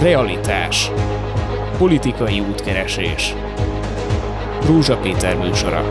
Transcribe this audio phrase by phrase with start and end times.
[0.00, 0.90] Realitás.
[1.78, 3.34] Politikai útkeresés.
[4.66, 5.88] Rózsa Péter műsora.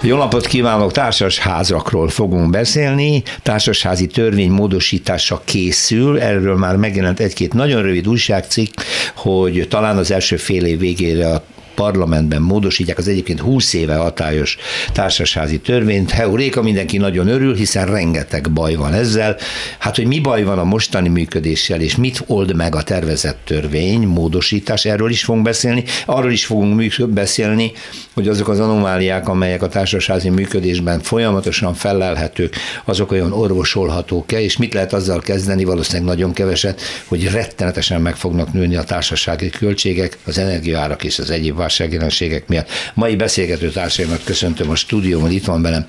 [0.00, 0.92] Jó napot kívánok!
[0.92, 3.22] Társasházakról fogunk beszélni.
[3.42, 6.20] Társasházi törvény módosítása készül.
[6.20, 8.80] Erről már megjelent egy-két nagyon rövid újságcikk,
[9.16, 11.42] hogy talán az első fél év végére a
[11.78, 14.56] parlamentben módosítják az egyébként 20 éve hatályos
[14.92, 16.10] társasházi törvényt.
[16.10, 19.36] Heuréka, mindenki nagyon örül, hiszen rengeteg baj van ezzel.
[19.78, 24.06] Hát, hogy mi baj van a mostani működéssel, és mit old meg a tervezett törvény,
[24.06, 25.84] módosítás, erről is fogunk beszélni.
[26.06, 27.72] Arról is fogunk beszélni,
[28.14, 34.74] hogy azok az anomáliák, amelyek a társasházi működésben folyamatosan felelhetők, azok olyan orvosolhatók-e, és mit
[34.74, 40.38] lehet azzal kezdeni, valószínűleg nagyon keveset, hogy rettenetesen meg fognak nőni a társasági költségek, az
[40.38, 42.68] energiaárak és az egyéb válságjelenségek miatt.
[42.94, 45.84] Mai beszélgető társaimat köszöntöm a stúdióban, itt van velem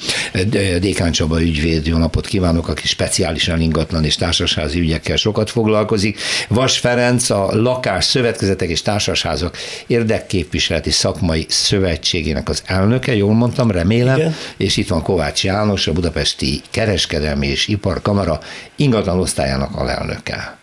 [0.79, 6.19] Dékán Csaba ügyvéd, jó napot kívánok, aki speciálisan ingatlan és társasházi ügyekkel sokat foglalkozik.
[6.47, 14.17] Vas Ferenc, a Lakás Szövetkezetek és Társasházak Érdekképviseleti Szakmai Szövetségének az elnöke, jól mondtam, remélem,
[14.17, 14.35] Igen.
[14.57, 18.39] és itt van Kovács János, a Budapesti Kereskedelmi és Iparkamara
[18.75, 20.57] ingatlan osztályának alelnöke.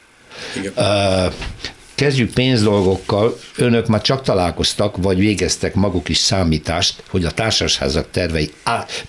[0.56, 0.72] Igen.
[1.96, 3.38] Kezdjük pénzdolgokkal.
[3.56, 8.52] Önök már csak találkoztak, vagy végeztek maguk is számítást, hogy a társasházak tervei,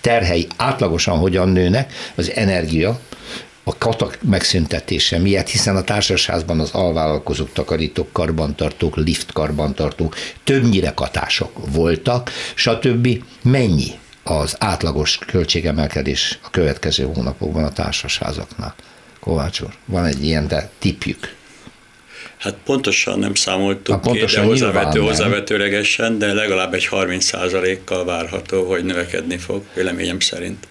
[0.00, 3.00] terhei átlagosan hogyan nőnek, az energia,
[3.64, 11.72] a katak megszüntetése miatt, hiszen a társasházban az alvállalkozók, takarítók, karbantartók, lift karbantartók többnyire katások
[11.72, 13.22] voltak, stb.
[13.42, 13.90] Mennyi
[14.22, 18.74] az átlagos költségemelkedés a következő hónapokban a társasházaknál?
[19.20, 21.36] Kovács úr, van egy ilyen de tipjük.
[22.38, 28.64] Hát pontosan nem számoltuk hát pontosan ki, de hozzávető, hozzávetőlegesen, de legalább egy 30%-kal várható,
[28.64, 30.68] hogy növekedni fog, véleményem szerint.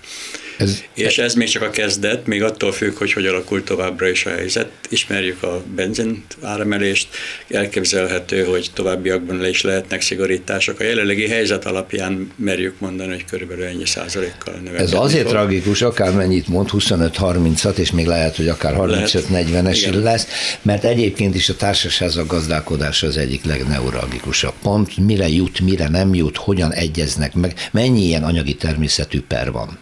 [0.58, 4.26] Ez, és ez még csak a kezdet, még attól függ, hogy hogy alakul továbbra is
[4.26, 4.72] a helyzet.
[4.90, 7.08] Ismerjük a benzin áremelést,
[7.50, 10.80] elképzelhető, hogy továbbiakban le is lehetnek szigorítások.
[10.80, 15.32] A jelenlegi helyzet alapján merjük mondani, hogy körülbelül ennyi százalékkal növekedni Ez azért fog.
[15.32, 15.84] tragikus,
[16.16, 20.28] mennyit mond, 25-30-at, és még lehet, hogy akár 35-40-es lesz,
[20.62, 24.98] mert egyébként is a társaság gazdálkodás az egyik legneuralgikusabb pont.
[24.98, 29.78] Mire jut, mire nem jut, hogyan egyeznek meg, mennyi ilyen anyagi természetű per van.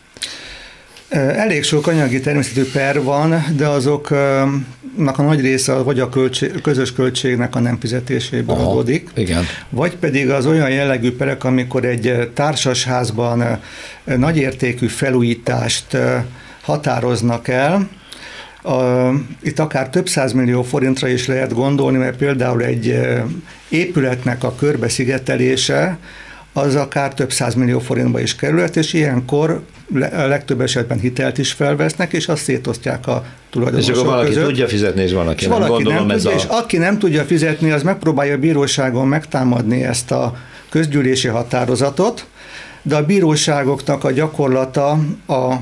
[1.10, 6.94] Elég sok anyagi természetű per van, de azoknak a nagy része vagy a költség, közös
[6.94, 9.44] költségnek a nem fizetéséből Aha, adódik, igen.
[9.70, 13.60] vagy pedig az olyan jellegű perek, amikor egy társasházban
[14.04, 15.98] nagyértékű felújítást
[16.62, 17.90] határoznak el,
[19.42, 23.00] itt akár több millió forintra is lehet gondolni, mert például egy
[23.70, 25.98] épületnek a körbeszigetelése
[26.54, 29.64] az akár több millió forintba is kerülhet, és ilyenkor
[30.12, 34.46] a legtöbb esetben hitelt is felvesznek, és azt szétosztják a tulajdonosok És akkor valaki között.
[34.46, 35.59] tudja fizetni, és van, aki és nem.
[35.59, 36.41] Valaki Gondolom nem ez tudja, a...
[36.41, 40.38] és aki nem tudja fizetni, az megpróbálja a bíróságon megtámadni ezt a
[40.69, 42.25] közgyűlési határozatot,
[42.81, 44.90] de a bíróságoknak a gyakorlata
[45.28, 45.56] a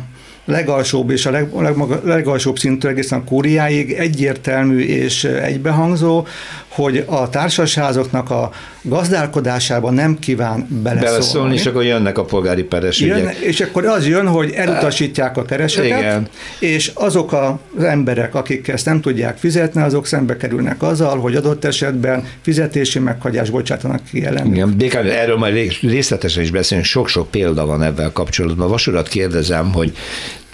[0.45, 6.27] legalsóbb és a leg, legmaga, legalsóbb szintű egészen a kúriáig egyértelmű és egybehangzó,
[6.67, 8.51] hogy a társasházoknak a
[8.83, 11.11] gazdálkodásában nem kíván beleszólni.
[11.11, 15.43] Beleszólni, és akkor jönnek a polgári peres jön, És akkor az jön, hogy elutasítják a
[15.45, 16.27] keresetet, Igen.
[16.59, 21.65] és azok az emberek, akik ezt nem tudják fizetni, azok szembe kerülnek azzal, hogy adott
[21.65, 24.55] esetben fizetési meghagyás bocsátanak ki ellenük.
[24.55, 28.69] Igen, Békán, erről majd részletesen is beszélünk, sok-sok példa van ebben kapcsolatban.
[28.69, 29.93] Vasurat kérdezem, hogy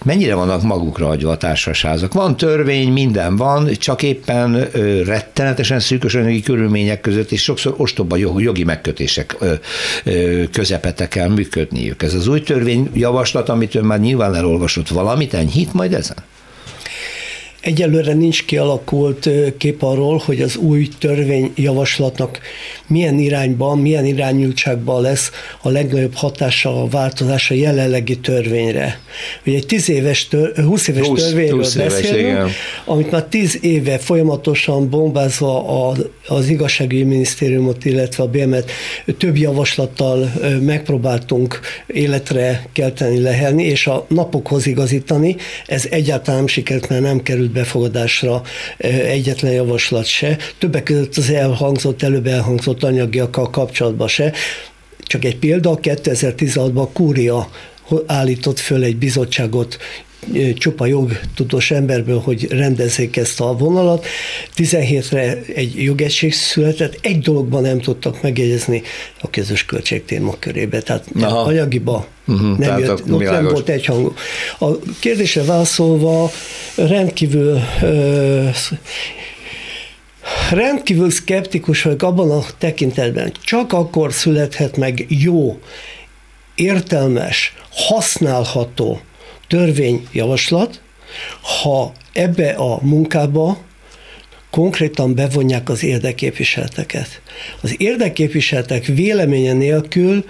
[0.04, 2.14] mennyire vannak magukra hagyva a társasházak.
[2.14, 8.18] Van törvény, minden van, csak éppen ö, rettenetesen szűkös anyagi körülmények között, és sokszor ostoba
[8.38, 9.54] jogi megkötések ö,
[10.04, 12.04] ö, közepete kell működniük.
[12.04, 16.18] Ez az új törvény javaslat, amit ön már nyilván elolvasott valamit, enyhít majd ezen?
[17.62, 22.40] Egyelőre nincs kialakult kép arról, hogy az új törvényjavaslatnak
[22.88, 25.32] milyen irányban, milyen irányultságban lesz
[25.62, 29.00] a legnagyobb hatása, a változása jelenlegi törvényre.
[29.46, 32.52] Ugye egy 10 éves, tör, 20 éves 20, törvényről 20 beszélünk, éves,
[32.86, 35.96] amit már 10 éve folyamatosan bombázva a,
[36.28, 38.72] az igazságügyi minisztériumot, illetve a BM-et
[39.18, 45.36] több javaslattal megpróbáltunk életre kelteni, lehelni, és a napokhoz igazítani.
[45.66, 48.42] Ez egyáltalán nem sikerült, mert nem került befogadásra
[48.78, 50.38] egyetlen javaslat se.
[50.58, 54.34] Többek között az elhangzott, előbb elhangzott anyagiakkal kapcsolatban se.
[55.00, 57.50] Csak egy példa, 2016-ban Kúria
[58.06, 59.78] állított föl egy bizottságot
[60.58, 64.06] csupa jogtudós emberből, hogy rendezzék ezt a vonalat.
[64.56, 68.82] 17-re egy jogegység született, egy dologban nem tudtak megjegyezni
[69.22, 71.40] a közös költség témakörébe, tehát Aha.
[71.40, 74.14] anyagiba Uh-huh, nem, jött, ott nem volt egy hang.
[74.60, 76.32] A kérdésre válaszolva
[76.76, 77.60] rendkívül
[80.52, 85.60] rendkívül szkeptikus vagyok abban a tekintetben, csak akkor születhet meg jó,
[86.56, 89.02] értelmes, használható
[89.50, 90.82] törvényjavaslat,
[91.42, 93.58] ha ebbe a munkába
[94.50, 97.22] konkrétan bevonják az érdeképviseleteket.
[97.62, 100.26] Az érdeképviseletek véleménye nélkül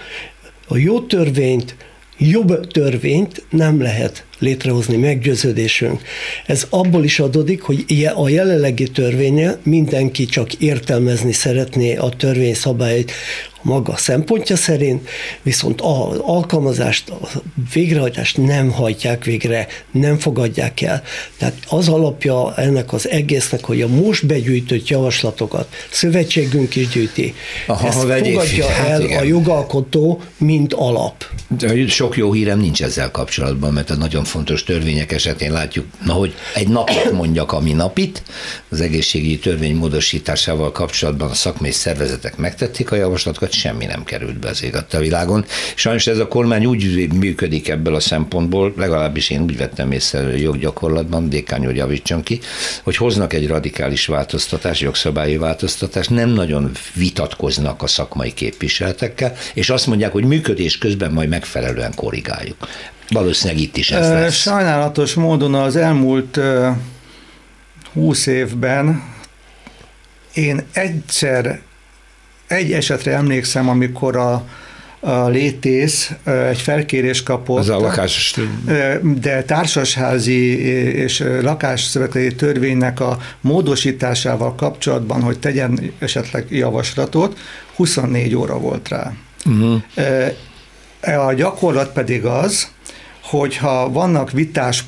[0.68, 1.76] a jó törvényt,
[2.18, 6.02] jobb törvényt nem lehet létrehozni, meggyőződésünk.
[6.46, 7.86] Ez abból is adódik, hogy
[8.16, 13.12] a jelenlegi törvénye mindenki csak értelmezni szeretné a törvény szabályait
[13.62, 15.10] maga szempontja szerint,
[15.42, 17.28] viszont a alkalmazást, a
[17.74, 21.04] végrehajtást nem hajtják végre, nem fogadják el.
[21.38, 27.34] Tehát az alapja ennek az egésznek, hogy a most begyűjtött javaslatokat szövetségünk is gyűjti,
[27.68, 29.20] Aha, ezt fogadja hát el igen.
[29.20, 31.26] a jogalkotó, mint alap.
[31.58, 36.14] De sok jó hírem nincs ezzel kapcsolatban, mert a nagyon fontos törvények esetén látjuk, na
[36.14, 38.24] hogy egy napot mondjak, ami napit,
[38.70, 44.50] az egészségügyi törvény módosításával kapcsolatban a szakmai szervezetek megtették a javaslatokat, semmi nem került be
[44.50, 44.66] az
[45.00, 45.46] világon.
[45.76, 51.30] Sajnos ez a kormány úgy működik ebből a szempontból, legalábbis én úgy vettem észre joggyakorlatban,
[51.30, 52.40] Dékány hogy javítson ki,
[52.84, 59.88] hogy hoznak egy radikális változtatás, jogszabályi változtatás, nem nagyon vitatkoznak a szakmai képviseletekkel, és azt
[59.88, 62.58] mondják, hogy működés közben majd megfelelően korrigáljuk.
[63.10, 64.36] Valószínűleg itt is ez lesz.
[64.36, 66.40] Sajnálatos módon az elmúlt
[67.94, 69.04] húsz évben
[70.34, 71.62] én egyszer,
[72.50, 74.44] egy esetre emlékszem, amikor a,
[75.00, 76.12] a létész
[76.50, 77.60] egy felkérés kapott.
[77.60, 78.36] Az a lakás.
[79.22, 80.60] De társasházi
[80.96, 87.38] és lakásszövetei törvénynek a módosításával kapcsolatban, hogy tegyen esetleg javaslatot,
[87.76, 89.14] 24 óra volt rá.
[89.46, 89.82] Uh-huh.
[91.28, 92.72] A gyakorlat pedig az,
[93.22, 94.86] hogyha vannak vitás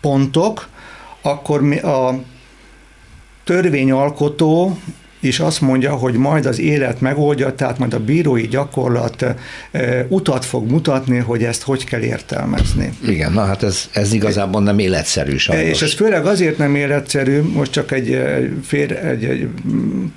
[0.00, 0.68] pontok,
[1.22, 2.22] akkor mi a
[3.44, 4.78] törvényalkotó
[5.20, 9.24] és azt mondja, hogy majd az élet megoldja, tehát majd a bírói gyakorlat
[10.08, 12.92] utat fog mutatni, hogy ezt hogy kell értelmezni.
[13.06, 15.68] Igen, na hát ez, ez igazából nem életszerű sajnos.
[15.68, 18.22] És ez főleg azért nem életszerű, most csak egy,
[18.64, 19.48] fér, egy, egy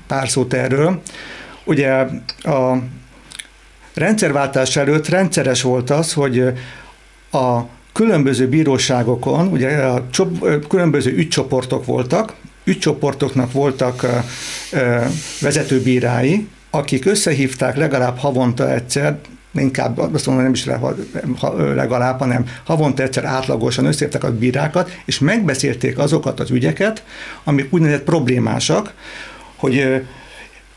[0.07, 1.01] pár szót erről.
[1.65, 1.89] Ugye
[2.44, 2.77] a
[3.94, 6.39] rendszerváltás előtt rendszeres volt az, hogy
[7.31, 7.59] a
[7.94, 10.05] különböző bíróságokon, ugye a
[10.67, 12.33] különböző ügycsoportok voltak,
[12.63, 14.06] ügycsoportoknak voltak
[15.42, 19.19] vezetőbírái, akik összehívták legalább havonta egyszer,
[19.54, 20.65] inkább azt mondom, nem is
[21.75, 27.04] legalább, hanem havonta egyszer átlagosan összehívták a bírákat, és megbeszélték azokat az ügyeket,
[27.44, 28.94] amik úgynevezett problémásak,
[29.56, 30.04] hogy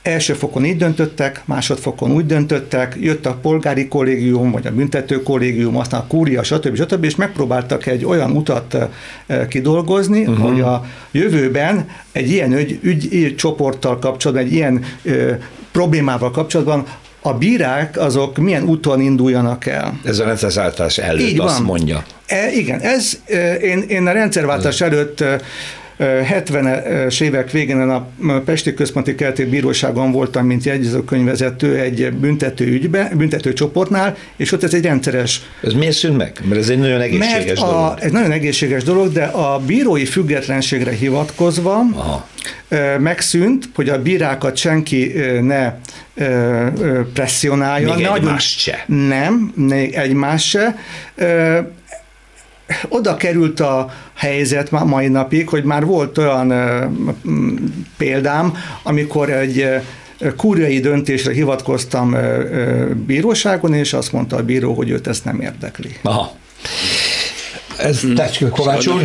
[0.06, 5.76] Első fokon így döntöttek, másodfokon úgy döntöttek, jött a polgári kollégium, vagy a büntető kollégium,
[5.76, 6.76] aztán a kúria, stb.
[6.76, 7.04] stb.
[7.04, 8.76] és megpróbáltak egy olyan utat
[9.48, 10.48] kidolgozni, uh-huh.
[10.48, 15.32] hogy a jövőben egy ilyen ügy, ügy csoporttal kapcsolatban, egy ilyen ö,
[15.72, 16.86] problémával kapcsolatban
[17.20, 20.00] a bírák azok milyen úton induljanak el.
[20.04, 21.66] Ez a rendszerváltás előtt Így azt van.
[21.66, 22.04] mondja.
[22.26, 23.18] E, igen, ez
[23.62, 25.24] én, én a rendszerváltás előtt
[25.98, 28.08] 70-es évek végén a
[28.44, 34.74] Pesti Központi Keleti Bíróságon voltam, mint jegyzőkönyvvezető egy büntető ügybe, büntető csoportnál, és ott ez
[34.74, 35.42] egy rendszeres...
[35.62, 36.40] Ez miért szűnt meg?
[36.44, 37.98] Mert ez egy nagyon egészséges Mert a, dolog.
[38.00, 42.28] Ez nagyon egészséges dolog, de a bírói függetlenségre hivatkozva Aha.
[42.98, 45.72] megszűnt, hogy a bírákat senki ne
[47.12, 47.94] presszionálja.
[47.94, 48.84] Még egymást se.
[48.86, 50.76] Nem, még egymás se
[52.88, 56.52] oda került a helyzet mai napig, hogy már volt olyan
[57.96, 59.68] példám, amikor egy
[60.36, 62.16] kúriai döntésre hivatkoztam
[63.06, 65.96] bíróságon, és azt mondta a bíró, hogy őt ezt nem érdekli.
[66.02, 66.36] Aha.
[67.78, 68.14] Ez hmm.
[68.14, 69.02] Tecskő Kovács úr,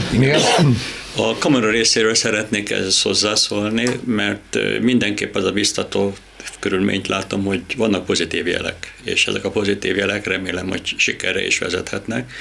[1.16, 6.14] A kamera részéről szeretnék ehhez hozzászólni, mert mindenképp az a biztató
[6.60, 11.58] körülményt látom, hogy vannak pozitív jelek, és ezek a pozitív jelek remélem, hogy sikerre is
[11.58, 12.32] vezethetnek.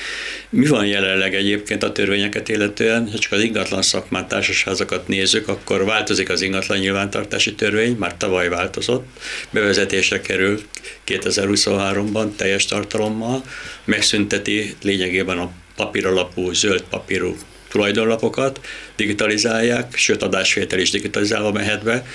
[0.49, 3.11] Mi van jelenleg egyébként a törvényeket illetően?
[3.11, 8.49] Ha csak az ingatlan szakmát, társasházakat nézzük, akkor változik az ingatlan nyilvántartási törvény, már tavaly
[8.49, 9.07] változott,
[9.51, 10.61] bevezetésre kerül
[11.07, 13.43] 2023-ban teljes tartalommal,
[13.85, 17.37] megszünteti lényegében a papíralapú, zöld papírú
[17.71, 18.61] tulajdonlapokat
[18.97, 22.07] digitalizálják, sőt adásvétel is digitalizálva mehet be.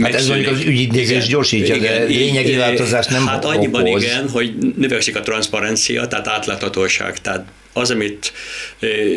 [0.00, 4.02] Hát ez mondjuk az ügyintézés gyorsítja, igen, de lényegi változás nem Hát annyiban okoz.
[4.02, 7.46] igen, hogy növekszik a transzparencia, tehát átláthatóság, tehát
[7.76, 8.32] az, amit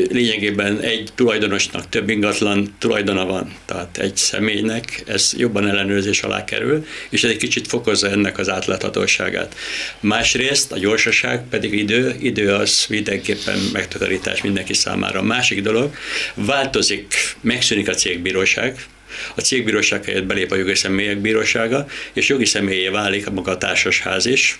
[0.10, 6.86] lényegében egy tulajdonosnak több ingatlan tulajdona van, tehát egy személynek, ez jobban ellenőrzés alá kerül,
[7.10, 9.56] és ez egy kicsit fokozza ennek az átláthatóságát.
[10.00, 15.20] Másrészt a gyorsaság pedig idő, idő az mindenképpen megtakarítás mindenki számára.
[15.20, 15.96] A másik dolog,
[16.34, 18.86] változik, megszűnik a cégbíróság,
[19.36, 24.26] a cégbíróság helyett belép a jogi személyek bírósága, és jogi személyé válik maga a társasház
[24.26, 24.60] is,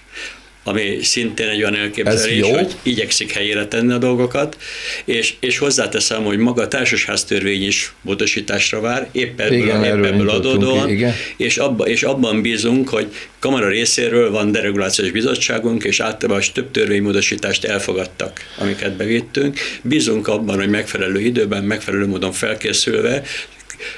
[0.64, 4.58] ami szintén egy olyan elképzelés, hogy igyekszik helyére tenni a dolgokat,
[5.06, 10.30] és, és hozzáteszem, hogy maga a társasháztörvény is módosításra vár, épp ebből, igen, épp ebből
[10.30, 11.14] adódóan, igen.
[11.38, 13.08] És, abba, és abban bízunk, hogy
[13.40, 19.60] kamara részéről van deregulációs bizottságunk, és általában több törvénymódosítást elfogadtak, amiket bevittünk.
[19.82, 23.24] Bízunk abban, hogy megfelelő időben, megfelelő módon felkészülve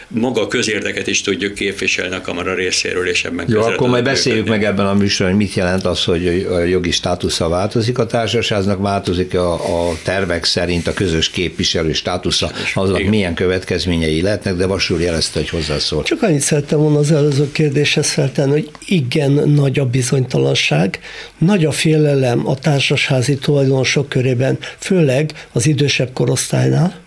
[0.07, 4.47] maga a közérdeket is tudjuk képviselni a kamara részéről, és ebben Jó, akkor majd beszéljük
[4.47, 8.81] meg ebben a műsorban, hogy mit jelent az, hogy a jogi státusza változik a társaságnak,
[8.81, 13.09] változik a, a tervek szerint a közös képviselő státusza, aznak Igen.
[13.09, 16.03] milyen következményei lehetnek, de Vasul jelezte, hogy hozzászól.
[16.03, 21.00] Csak annyit szerettem volna az előző kérdéshez feltenni, hogy igen nagy a bizonytalanság,
[21.38, 27.00] nagy a félelem a társasházi tulajdonosok körében, főleg az idősebb korosztálynál,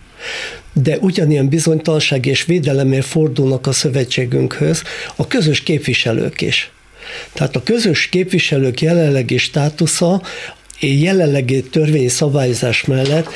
[0.73, 4.83] de ugyanilyen bizonytalanság és védelemért fordulnak a szövetségünkhöz
[5.15, 6.71] a közös képviselők is.
[7.33, 10.21] Tehát a közös képviselők jelenlegi státusza
[10.79, 13.27] jelenlegi törvényi szabályozás mellett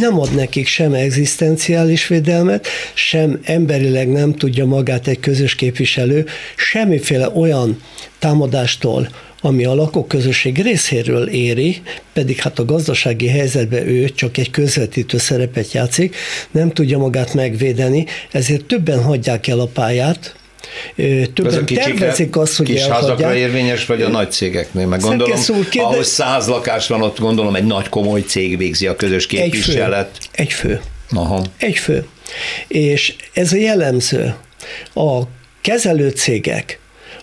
[0.00, 6.26] nem ad nekik sem egzisztenciális védelmet, sem emberileg nem tudja magát egy közös képviselő
[6.56, 7.82] semmiféle olyan
[8.18, 9.08] támadástól,
[9.40, 15.72] ami a lakóközösség részéről éri, pedig hát a gazdasági helyzetben ő csak egy közvetítő szerepet
[15.72, 16.16] játszik,
[16.50, 20.36] nem tudja magát megvédeni, ezért többen hagyják el a pályát,
[21.34, 23.00] Többen tervezik azt, hogy kis elhagyják.
[23.00, 24.86] házakra érvényes, vagy a nagy cégeknél?
[24.86, 25.88] Meg gondolom, úr, kérde...
[25.88, 30.10] ahhoz száz lakás van, ott gondolom egy nagy komoly cég végzi a közös képviselet.
[30.32, 30.70] Egy fő.
[30.70, 30.80] Egy fő.
[31.10, 31.44] Aha.
[31.58, 32.06] Egy fő.
[32.68, 34.34] És ez a jellemző.
[34.94, 35.22] A
[35.60, 36.78] kezelő cégek,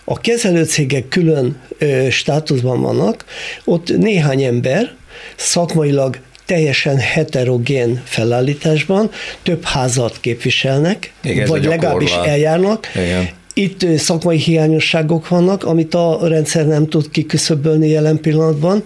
[0.08, 3.24] a kezelőcégek külön ö, státuszban vannak,
[3.64, 4.94] ott néhány ember
[5.36, 9.10] szakmailag teljesen heterogén felállításban
[9.42, 12.88] több házat képviselnek, Igen, vagy legalábbis eljárnak.
[12.94, 13.28] Igen.
[13.54, 18.84] Itt szakmai hiányosságok vannak, amit a rendszer nem tud kiküszöbölni jelen pillanatban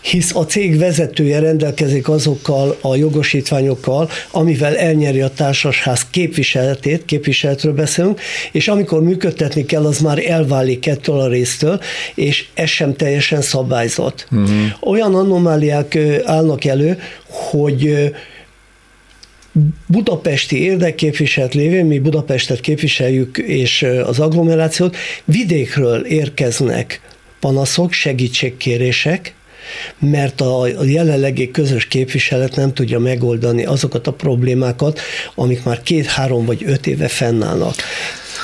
[0.00, 8.20] hisz a cég vezetője rendelkezik azokkal a jogosítványokkal, amivel elnyeri a társasház képviseletét, képviseletről beszélünk,
[8.52, 11.80] és amikor működtetni kell, az már elválik ettől a résztől,
[12.14, 14.26] és ez sem teljesen szabályzott.
[14.30, 14.50] Uh-huh.
[14.80, 18.10] Olyan anomáliák állnak elő, hogy
[19.86, 27.00] budapesti érdekképviselet lévén, mi Budapestet képviseljük, és az agglomerációt, vidékről érkeznek
[27.40, 29.34] panaszok, segítségkérések,
[29.98, 35.00] mert a jelenlegi közös képviselet nem tudja megoldani azokat a problémákat,
[35.34, 37.74] amik már két-három vagy öt éve fennállnak.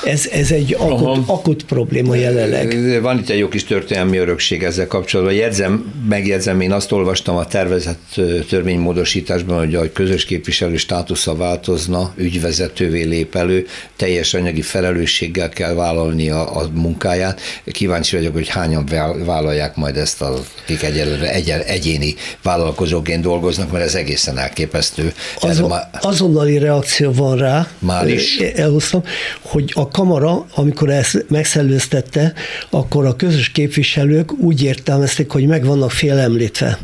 [0.07, 2.99] Ez, ez egy akut, akut probléma jelenleg.
[3.03, 5.35] Van itt egy jó kis történelmi örökség ezzel kapcsolatban.
[5.35, 13.03] Jegyzem, megjegyzem, én azt olvastam a tervezett törvénymódosításban, hogy a közös képviselő státusza változna, ügyvezetővé
[13.03, 17.41] lép elő, teljes anyagi felelősséggel kell vállalni a, a munkáját.
[17.65, 18.89] Kíváncsi vagyok, hogy hányan
[19.25, 25.13] vállalják majd ezt, akik egyelőre egy, egyéni vállalkozóként dolgoznak, mert ez egészen elképesztő.
[25.41, 25.89] Azon, már...
[26.01, 27.69] Azonnali reakció van rá.
[27.79, 28.39] Már is.
[28.39, 29.03] Elhoztam,
[29.41, 32.33] hogy a kamara, amikor ezt megszellőztette,
[32.71, 36.79] akkor a közös képviselők úgy értelmezték, hogy meg vannak félemlítve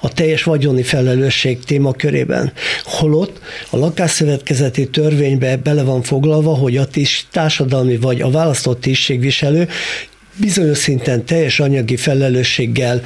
[0.00, 2.52] a teljes vagyoni felelősség témakörében.
[2.84, 9.68] Holott a lakásszövetkezeti törvénybe bele van foglalva, hogy a tis, társadalmi vagy a választott tisztségviselő
[10.36, 13.02] bizonyos szinten teljes anyagi felelősséggel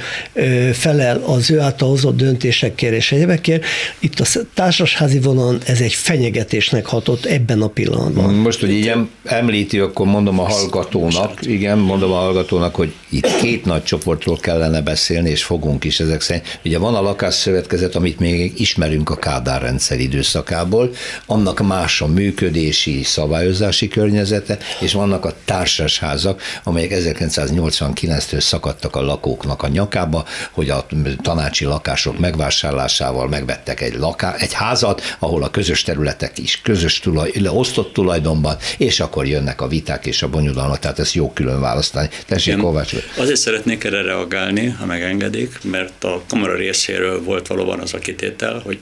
[0.73, 3.65] felel az ő által hozott döntésekért és egyebekért.
[3.99, 8.33] Itt a társasházi vonalon ez egy fenyegetésnek hatott ebben a pillanatban.
[8.33, 8.91] Most, hogy így
[9.23, 14.81] említi, akkor mondom a hallgatónak, igen, mondom a hallgatónak, hogy itt két nagy csoportról kellene
[14.81, 16.59] beszélni, és fogunk is ezek szerint.
[16.65, 20.91] Ugye van a lakásszövetkezet, amit még ismerünk a Kádár rendszer időszakából,
[21.25, 29.01] annak más a működési, szabályozási környezete, és vannak a társasházak, amelyek ezek 1989-től szakadtak a
[29.01, 30.85] lakóknak a nyakába, hogy a
[31.21, 37.31] tanácsi lakások megvásárlásával megvettek egy, laká, egy házat, ahol a közös területek is közös tulaj,
[37.45, 42.09] osztott tulajdonban, és akkor jönnek a viták és a bonyodalmak, tehát ezt jó külön választani.
[42.27, 42.96] Tessék, Kovács.
[43.17, 48.59] Azért szeretnék erre reagálni, ha megengedik, mert a kamara részéről volt valóban az a kitétel,
[48.59, 48.79] hogy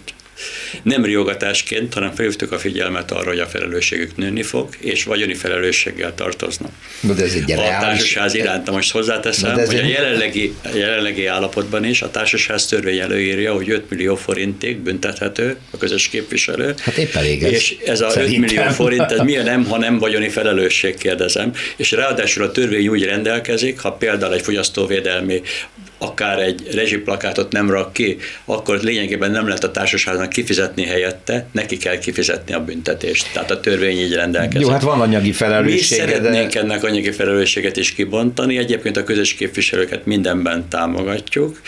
[0.83, 6.15] nem riogatásként, hanem felhívtuk a figyelmet arra, hogy a felelősségük nőni fog, és vagyoni felelősséggel
[6.15, 6.71] tartoznak.
[7.01, 12.01] de ez egy a társaság iránt most hozzáteszem, hogy a jelenlegi, a jelenlegi állapotban is
[12.01, 16.73] a társaság törvény előírja, hogy 5 millió forintig büntethető a közös képviselő.
[16.81, 17.51] Hát épp elég ez.
[17.51, 18.43] És ez a Szerintem.
[18.43, 21.53] 5 millió forint, ez milyen nem, ha nem vagyoni felelősség, kérdezem.
[21.75, 25.41] És ráadásul a törvény úgy rendelkezik, ha például egy fogyasztóvédelmi
[25.97, 31.77] akár egy rezsiplakátot nem rak ki, akkor lényegében nem lehet a társaságnak kifizetni helyette, neki
[31.77, 33.27] kell kifizetni a büntetést.
[33.33, 34.67] Tehát a törvény így rendelkezik.
[34.67, 35.99] Jó, hát van anyagi felelősség.
[35.99, 36.59] Mi szeretnénk de...
[36.59, 41.61] ennek anyagi felelősséget is kibontani, egyébként a közös képviselőket mindenben támogatjuk.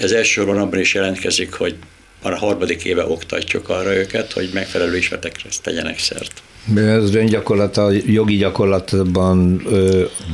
[0.00, 1.74] Ez elsősorban abban is jelentkezik, hogy
[2.22, 6.32] már a harmadik éve oktatjuk arra őket, hogy megfelelő ismeretekre tegyenek szert.
[6.74, 9.62] Az öngyakorlat, a jogi gyakorlatban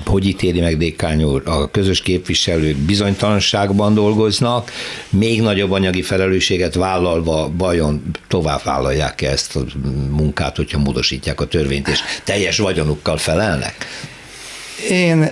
[0.06, 1.42] hogy ítéli meg Dékány úr?
[1.44, 4.70] A közös képviselők bizonytalanságban dolgoznak,
[5.10, 9.60] még nagyobb anyagi felelősséget vállalva bajon tovább vállalják -e ezt a
[10.10, 13.74] munkát, hogyha módosítják a törvényt, és teljes vagyonukkal felelnek?
[14.90, 15.22] Én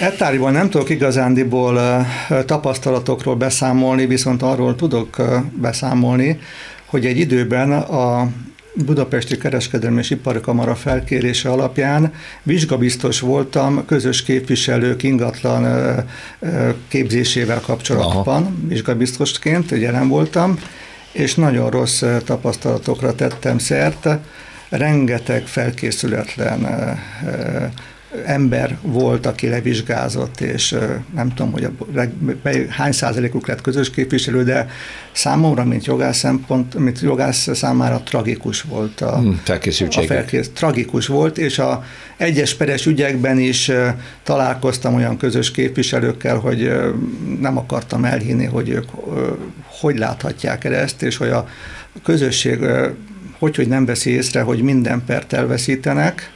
[0.00, 2.06] ettáriból nem tudok igazándiból
[2.46, 5.22] tapasztalatokról beszámolni, viszont arról tudok
[5.60, 6.38] beszámolni,
[6.84, 8.28] hogy egy időben a
[8.84, 15.94] Budapesti Kereskedelmi és Ipari Kamara felkérése alapján vizsgabiztos voltam közös képviselők ingatlan
[16.88, 18.52] képzésével kapcsolatban, Aha.
[18.68, 20.58] vizsgabiztosként jelen voltam,
[21.12, 24.08] és nagyon rossz tapasztalatokra tettem szert,
[24.68, 26.66] rengeteg felkészületlen
[28.24, 30.76] ember volt, aki levizsgázott, és
[31.14, 31.70] nem tudom, hogy a,
[32.68, 34.68] hány százalékuk lett közös képviselő, de
[35.12, 39.40] számomra, mint jogász szempont, mint jogász számára tragikus volt a, hmm.
[40.04, 41.84] A felkész, tragikus volt, és a
[42.16, 43.70] egyes peres ügyekben is
[44.22, 46.72] találkoztam olyan közös képviselőkkel, hogy
[47.40, 48.88] nem akartam elhinni, hogy ők
[49.80, 51.48] hogy láthatják el ezt, és hogy a
[52.04, 52.58] közösség
[53.38, 56.30] hogy, hogy nem veszi észre, hogy minden pert elveszítenek,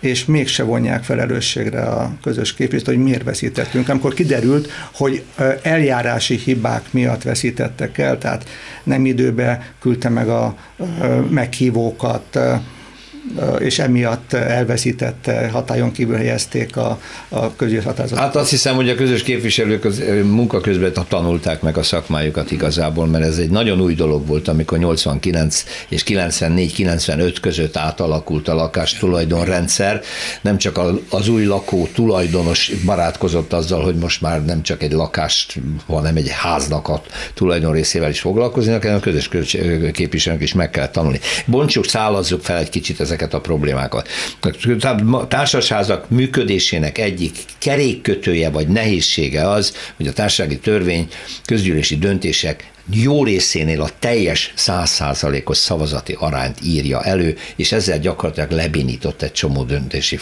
[0.00, 3.88] és mégse vonják felelősségre a közös képviselőt, hogy miért veszítettünk.
[3.88, 5.22] Amikor kiderült, hogy
[5.62, 8.48] eljárási hibák miatt veszítettek el, tehát
[8.82, 10.56] nem időbe küldte meg a
[11.30, 12.38] meghívókat,
[13.58, 18.24] és emiatt elveszítette, hatályon kívül helyezték a, a közös határozatot.
[18.24, 23.06] Hát azt hiszem, hogy a közös képviselők az munka közben tanulták meg a szakmájukat igazából,
[23.06, 28.92] mert ez egy nagyon új dolog volt, amikor 89 és 94-95 között átalakult a lakás
[28.94, 30.00] tulajdonrendszer.
[30.40, 35.54] Nem csak az új lakó tulajdonos barátkozott azzal, hogy most már nem csak egy lakást,
[35.86, 37.02] hanem egy háznak a
[37.34, 39.28] tulajdon részével is foglalkozni, hanem a közös
[39.92, 41.20] képviselők is meg kell tanulni.
[41.46, 44.08] Bontsuk, szállazzuk fel egy kicsit ezeket ezeket a problémákat.
[45.10, 51.08] A társasházak működésének egyik kerékkötője vagy nehézsége az, hogy a társasági törvény
[51.44, 59.22] közgyűlési döntések jó részénél a teljes százszázalékos szavazati arányt írja elő, és ezzel gyakorlatilag lebénított
[59.22, 60.18] egy csomó döntési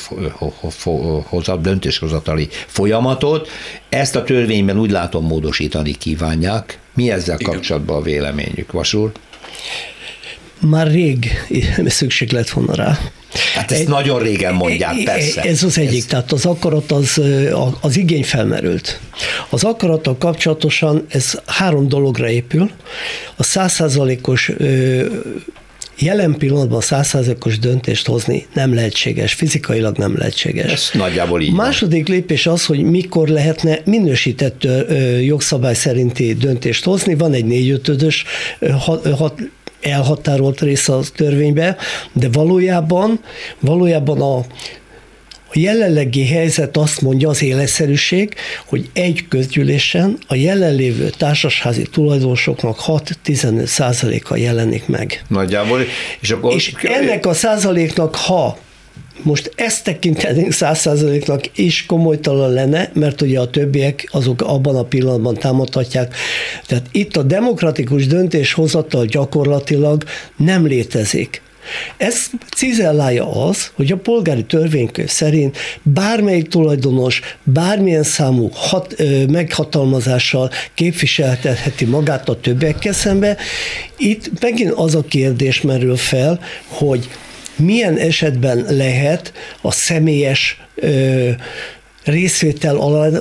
[1.61, 3.48] döntéshozatali folyamatot.
[3.88, 6.78] Ezt a törvényben úgy látom módosítani kívánják.
[6.94, 9.12] Mi ezzel kapcsolatban a véleményük, Vasúr?
[10.61, 11.31] Már rég
[11.87, 12.99] szükség lett volna rá.
[13.55, 15.40] Hát ezt Egy, nagyon régen mondják, persze.
[15.42, 16.05] Ez az egyik, ez...
[16.05, 17.21] tehát az akarat, az,
[17.81, 19.01] az igény felmerült.
[19.51, 22.71] Az akarattal kapcsolatosan ez három dologra épül.
[23.37, 24.53] A százszázalékos
[26.01, 30.73] Jelen pillanatban százszázalékos döntést hozni nem lehetséges, fizikailag nem lehetséges.
[30.73, 32.16] Ez nagyjából így Második van.
[32.16, 34.66] lépés az, hogy mikor lehetne minősített
[35.21, 37.14] jogszabály szerinti döntést hozni.
[37.14, 38.25] Van egy négyötödös
[39.81, 41.77] elhatárolt része a törvénybe,
[42.12, 43.21] de valójában,
[43.61, 44.45] valójában a
[45.51, 48.35] a jelenlegi helyzet azt mondja az életszerűség,
[48.67, 55.25] hogy egy közgyűlésen a jelenlévő társasházi tulajdonosoknak 6-15 százaléka jelenik meg.
[55.29, 55.81] Nagyjából.
[56.21, 58.59] És, akkor és ennek a százaléknak, ha
[59.22, 65.35] most ezt tekintenénk százszázaléknak is komolytalan lenne, mert ugye a többiek azok abban a pillanatban
[65.35, 66.14] támadhatják.
[66.66, 70.04] Tehát itt a demokratikus döntéshozatal gyakorlatilag
[70.37, 71.42] nem létezik.
[71.96, 72.26] Ez
[72.57, 81.85] cizellálja az, hogy a polgári törvénykönyv szerint bármelyik tulajdonos bármilyen számú hat, ö, meghatalmazással képviseltetheti
[81.85, 83.37] magát a többiekkel szembe.
[83.96, 87.09] Itt megint az a kérdés merül fel, hogy
[87.59, 91.31] milyen esetben lehet a személyes ö,
[92.04, 92.76] részvétel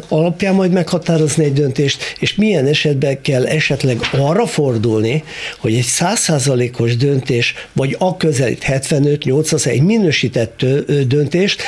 [0.08, 5.24] alapján majd meghatározni egy döntést, és milyen esetben kell esetleg arra fordulni,
[5.58, 10.66] hogy egy százszázalékos döntés, vagy a közelít 75-80 egy minősített
[11.08, 11.62] döntést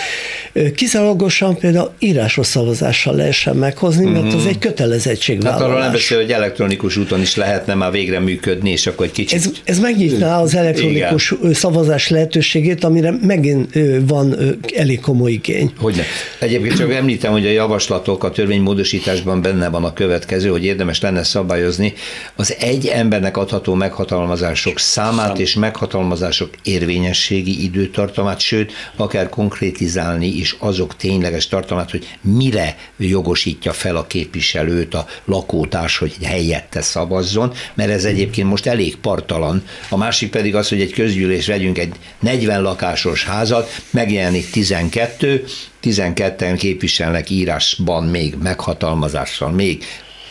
[0.75, 4.47] kizárólagosan például írásos szavazással lehessen meghozni, mert az mhm.
[4.47, 5.61] egy kötelezettségvállalás.
[5.61, 9.11] Hát arról nem beszél, hogy elektronikus úton is lehetne már végre működni, és akkor egy
[9.11, 9.37] kicsit...
[9.37, 11.53] Ez, ez megnyitná az elektronikus Igen.
[11.53, 14.35] szavazás lehetőségét, amire megint van
[14.75, 15.71] elég komoly igény.
[15.77, 16.03] Hogyne.
[16.39, 21.23] Egyébként csak említem, hogy a javaslatok a törvénymódosításban benne van a következő, hogy érdemes lenne
[21.23, 21.93] szabályozni
[22.35, 30.95] az egy embernek adható meghatalmazások számát és meghatalmazások érvényességi időtartamát, sőt, akár konkrétizálni is azok
[30.95, 38.05] tényleges tartalmát, hogy mire jogosítja fel a képviselőt a lakótárs, hogy helyette szavazzon, mert ez
[38.05, 39.63] egyébként most elég partalan.
[39.89, 45.43] A másik pedig az, hogy egy közgyűlés vegyünk egy 40 lakásos házat, megjelenik 12,
[45.83, 49.83] 12-en képviselnek írásban még meghatalmazással, még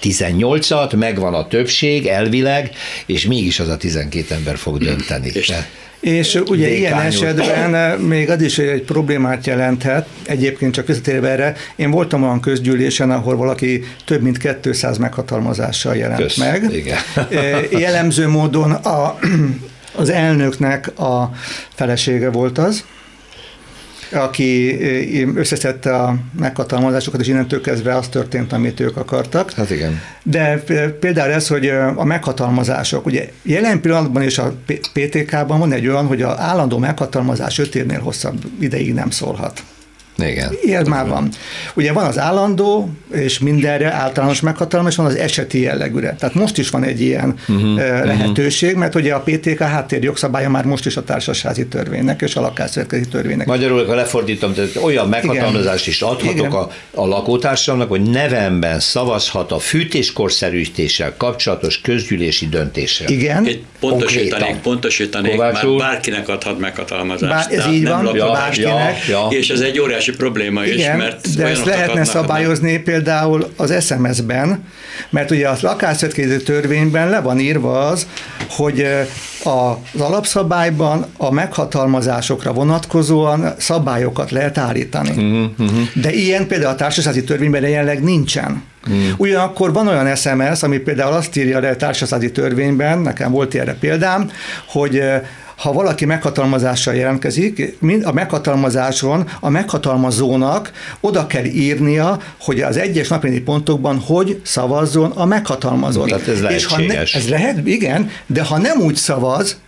[0.02, 2.70] 18-at, megvan a többség elvileg,
[3.06, 5.30] és mégis az a 12 ember fog dönteni.
[5.34, 5.52] És,
[6.00, 11.90] és ugye ilyen esetben még az is egy problémát jelenthet, egyébként csak visszatérve erre, én
[11.90, 16.72] voltam olyan közgyűlésen, ahol valaki több mint 200 meghatalmazással jelent Kösz, meg.
[16.72, 16.98] Igen.
[17.70, 19.18] Jellemző módon a,
[19.92, 21.30] az elnöknek a
[21.74, 22.84] felesége volt az,
[24.12, 24.76] aki
[25.34, 29.52] összeszedte a meghatalmazásokat, és innentől kezdve az történt, amit ők akartak.
[29.52, 30.00] Hát igen.
[30.22, 30.62] De
[31.00, 34.54] például ez, hogy a meghatalmazások, ugye jelen pillanatban és a
[34.92, 39.62] PTK-ban van egy olyan, hogy az állandó meghatalmazás öt évnél hosszabb ideig nem szólhat.
[40.26, 40.52] Igen.
[40.62, 41.28] Ilyen már van.
[41.74, 46.14] Ugye van az állandó, és mindenre általános meghatalmazás, van az eseti jellegűre.
[46.18, 50.64] Tehát most is van egy ilyen uh-huh, lehetőség, mert ugye a PTK háttér jogszabálya már
[50.64, 53.46] most is a társasházi törvénynek és a lakásszövetkezeti törvénynek.
[53.46, 59.58] Magyarul, ha lefordítom, tehát olyan meghatalmazást is adhatok a, a lakótársamnak, hogy nevemben szavazhat a
[59.58, 63.08] fűtéskorszerűsítéssel kapcsolatos közgyűlési döntésre.
[63.08, 63.48] Igen.
[63.80, 67.48] Pontosítanék, pontosítanék, már bárkinek adhat meghatalmazást.
[67.50, 69.06] Bár, ez így van, ja, bárkinek.
[69.06, 69.38] Ja, ja.
[69.38, 72.80] És ez egy óriási óriási probléma is, Igen, mert de ezt lehetne szabályozni a...
[72.84, 74.64] például az SMS-ben,
[75.10, 78.06] mert ugye a lakásszövetkező törvényben le van írva az,
[78.48, 78.86] hogy
[79.44, 85.10] az alapszabályban a meghatalmazásokra vonatkozóan szabályokat lehet állítani.
[85.10, 85.88] Uh-huh, uh-huh.
[85.94, 88.62] De ilyen például a társasági törvényben jelenleg nincsen.
[88.84, 89.14] Hmm.
[89.16, 93.74] Ugyanakkor van olyan SMS, ami például azt írja le a társasági törvényben, nekem volt erre
[93.74, 94.30] példám,
[94.66, 95.02] hogy
[95.58, 103.40] ha valaki meghatalmazással jelentkezik, a meghatalmazáson a meghatalmazónak oda kell írnia, hogy az egyes napi
[103.40, 106.08] pontokban hogy szavazzon a meghatalmazott.
[106.08, 109.60] Tehát ez És ha ne, ez lehet, igen, de ha nem úgy szavaz,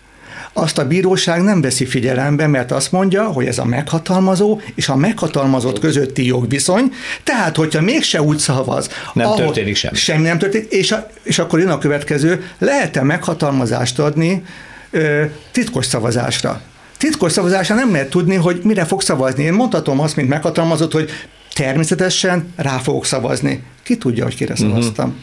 [0.53, 4.96] azt a bíróság nem veszi figyelembe, mert azt mondja, hogy ez a meghatalmazó és a
[4.96, 6.92] meghatalmazott közötti jogviszony,
[7.24, 9.96] tehát hogyha mégse úgy szavaz, nem ahol történik semmi.
[9.96, 14.42] Semmi nem történik, és, a, és akkor jön a következő, lehet-e meghatalmazást adni
[14.90, 16.61] ö, titkos szavazásra.
[16.96, 19.42] Titkos szavazásra nem lehet tudni, hogy mire fog szavazni.
[19.42, 21.11] Én mondhatom azt, mint meghatalmazott, hogy
[21.55, 23.62] természetesen rá fogok szavazni.
[23.83, 25.09] Ki tudja, hogy kire szavaztam.
[25.09, 25.22] Uh-huh.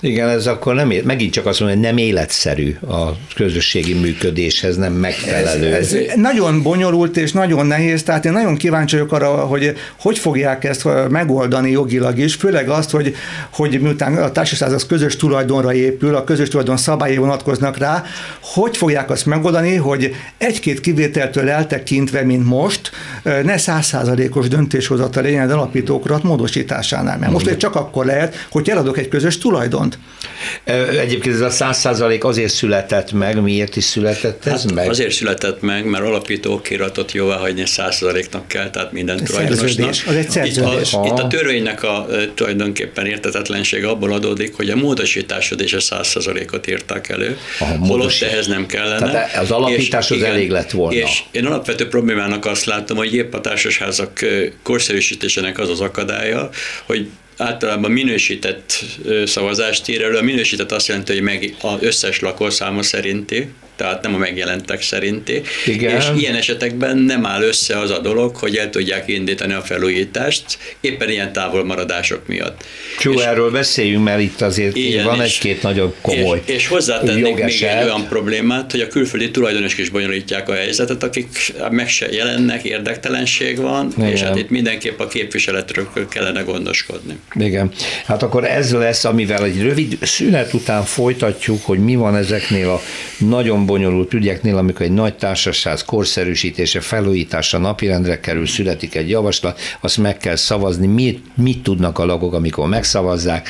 [0.00, 4.92] Igen, ez akkor nem, megint csak azt mondom, hogy nem életszerű a közösségi működéshez, nem
[4.92, 5.74] megfelelő.
[5.74, 10.18] Ez, ez nagyon bonyolult és nagyon nehéz, tehát én nagyon kíváncsi vagyok arra, hogy hogy
[10.18, 13.14] fogják ezt megoldani jogilag is, főleg azt, hogy,
[13.50, 18.04] hogy miután a társaság az közös tulajdonra épül, a közös tulajdon szabályai vonatkoznak rá,
[18.40, 22.90] hogy fogják azt megoldani, hogy egy-két kivételtől eltekintve, mint most,
[23.22, 27.18] ne százszázalékos döntéshozatal legyen az alapítókrat módosításánál.
[27.18, 30.98] Mert most csak akkor lehet, hogy eladok egy közös tulajdon viszont.
[30.98, 34.88] Egyébként ez a száz százalék azért született meg, miért is született ez hát meg?
[34.88, 39.88] Azért született meg, mert alapító okiratot jóvá hagyni száz százalékot kell, tehát minden tulajdonosnak.
[40.06, 40.92] Az egy szerződés.
[40.92, 45.80] Itt a, itt a törvénynek a tulajdonképpen értetetlensége abból adódik, hogy a módosításod és a
[45.80, 49.10] száz százalékot írták elő, Aha, holott ehhez nem kellene.
[49.10, 50.96] Tehát az alapítás és, az igen, elég lett volna.
[50.96, 54.24] És én alapvető problémának azt látom, hogy épp a társasházak
[54.62, 56.48] korszerűsítésének az az akadálya,
[56.86, 57.08] hogy
[57.40, 58.84] általában minősített
[59.24, 60.16] szavazást ír elő.
[60.16, 63.48] A minősített azt jelenti, hogy meg az összes lakószáma szerinti,
[63.80, 65.42] tehát nem a megjelentek szerinti.
[65.66, 65.96] Igen.
[65.96, 70.44] És ilyen esetekben nem áll össze az a dolog, hogy el tudják indítani a felújítást,
[70.80, 72.64] éppen ilyen távolmaradások miatt.
[73.02, 77.34] Jó, és erről beszéljünk, mert itt azért ilyen, van egy-két nagyon komoly És, és hozzátennék
[77.34, 82.06] még egy olyan problémát, hogy a külföldi tulajdonosok is bonyolítják a helyzetet, akik meg se
[82.10, 84.10] jelennek, érdektelenség van, Igen.
[84.10, 87.18] és hát itt mindenképp a képviseletről kellene gondoskodni.
[87.34, 87.72] Igen.
[88.04, 92.80] Hát akkor ez lesz, amivel egy rövid szünet után folytatjuk, hogy mi van ezeknél a
[93.18, 99.98] nagyon bonyolult ügyeknél, amikor egy nagy társaság korszerűsítése, felújítása napirendre kerül, születik egy javaslat, azt
[99.98, 103.48] meg kell szavazni, mit, mit tudnak a lagok, amikor megszavazzák,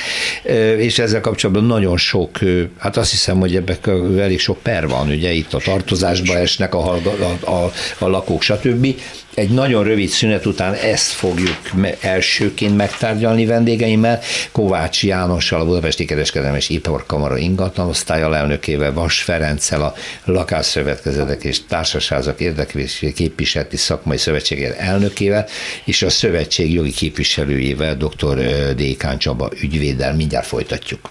[0.77, 2.39] és ezzel kapcsolatban nagyon sok,
[2.77, 3.77] hát azt hiszem, hogy ebben
[4.19, 8.87] elég sok per van, ugye itt a tartozásba esnek a, a, a, a lakók, stb
[9.33, 11.57] egy nagyon rövid szünet után ezt fogjuk
[11.99, 14.19] elsőként megtárgyalni vendégeimmel,
[14.51, 19.93] Kovács Jánossal, a Budapesti Kereskedelmi és Iparkamara ingatlanosztály elnökével, Vas Ferenccel, a
[20.25, 25.45] Lakásszövetkezetek és Társasházak Érdekvési Képviseleti Szakmai Szövetségér elnökével,
[25.83, 28.37] és a szövetség jogi képviselőjével, dr.
[28.75, 30.15] Dékán Csaba ügyvéddel.
[30.15, 31.09] Mindjárt folytatjuk.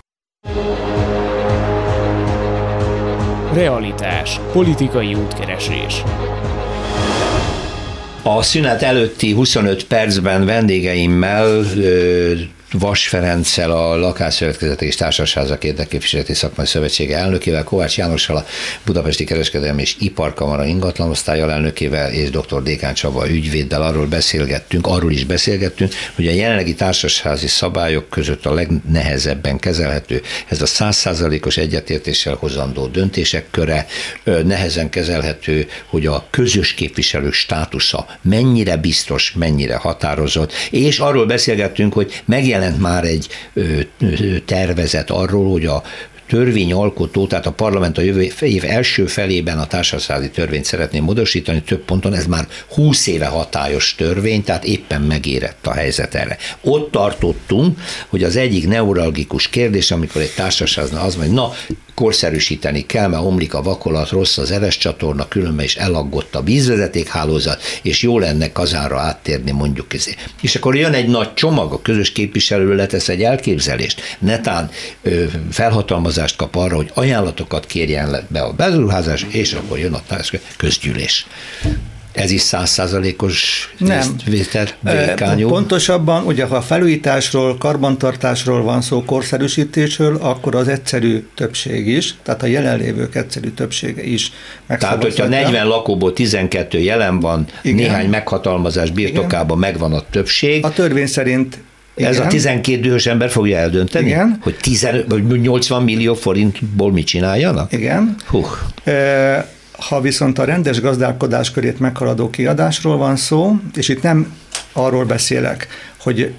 [3.52, 4.40] Realitás.
[4.52, 6.02] Politikai útkeresés.
[8.22, 11.64] A szünet előtti 25 percben vendégeimmel
[12.72, 18.44] Vas Ferenccel, a Lakásszövetkezetek és Társasházak Érdekképviseleti Szakmai Szövetsége elnökével, Kovács Jánossal, a
[18.84, 22.62] Budapesti Kereskedelmi és Iparkamara ingatlanosztályal elnökével és dr.
[22.62, 28.54] Dékán Csaba ügyvéddel arról beszélgettünk, arról is beszélgettünk, hogy a jelenlegi társasházi szabályok között a
[28.54, 33.86] legnehezebben kezelhető ez a százszázalékos egyetértéssel hozandó döntések köre,
[34.44, 42.22] nehezen kezelhető, hogy a közös képviselő státusza mennyire biztos, mennyire határozott, és arról beszélgettünk, hogy
[42.24, 43.28] megjelent megjelent már egy
[44.44, 45.82] tervezet arról, hogy a
[46.28, 51.84] törvényalkotó, tehát a parlament a jövő év első felében a társasági törvényt szeretné módosítani több
[51.84, 56.36] ponton, ez már 20 éve hatályos törvény, tehát éppen megérett a helyzet erre.
[56.60, 61.52] Ott tartottunk, hogy az egyik neuralgikus kérdés, amikor egy társaságnál az mondja, na,
[62.00, 67.62] korszerűsíteni kell, mert omlik a vakolat, rossz az eres csatorna, különben is elaggott a vízvezetékhálózat,
[67.82, 70.14] és jó lenne kazánra áttérni mondjuk közé.
[70.40, 74.70] És akkor jön egy nagy csomag, a közös képviselő letesz egy elképzelést, netán
[75.02, 80.02] ö, felhatalmazást kap arra, hogy ajánlatokat kérjen be a beruházás, és akkor jön a
[80.56, 81.26] közgyűlés.
[82.12, 83.70] Ez is százszázalékos
[84.26, 84.66] részvétel
[85.48, 92.42] Pontosabban, ugye ha a felújításról, karbantartásról van szó, korszerűsítésről, akkor az egyszerű többség is, tehát
[92.42, 94.32] a jelenlévők egyszerű többsége is
[94.66, 97.76] Tehát, hogyha 40 lakóból 12 jelen van, Igen.
[97.76, 99.70] néhány meghatalmazás birtokában Igen.
[99.70, 100.64] megvan a többség.
[100.64, 101.58] A törvény szerint
[101.94, 102.12] igen.
[102.12, 104.06] Ez a 12 dühös ember fogja eldönteni?
[104.06, 104.38] Igen.
[104.42, 107.72] Hogy 15, vagy 80 millió forintból mit csináljanak?
[107.72, 108.14] Igen.
[108.26, 108.46] Hú.
[108.84, 109.48] E,
[109.88, 114.32] ha viszont a rendes gazdálkodás körét meghaladó kiadásról van szó, és itt nem
[114.72, 116.34] arról beszélek, hogy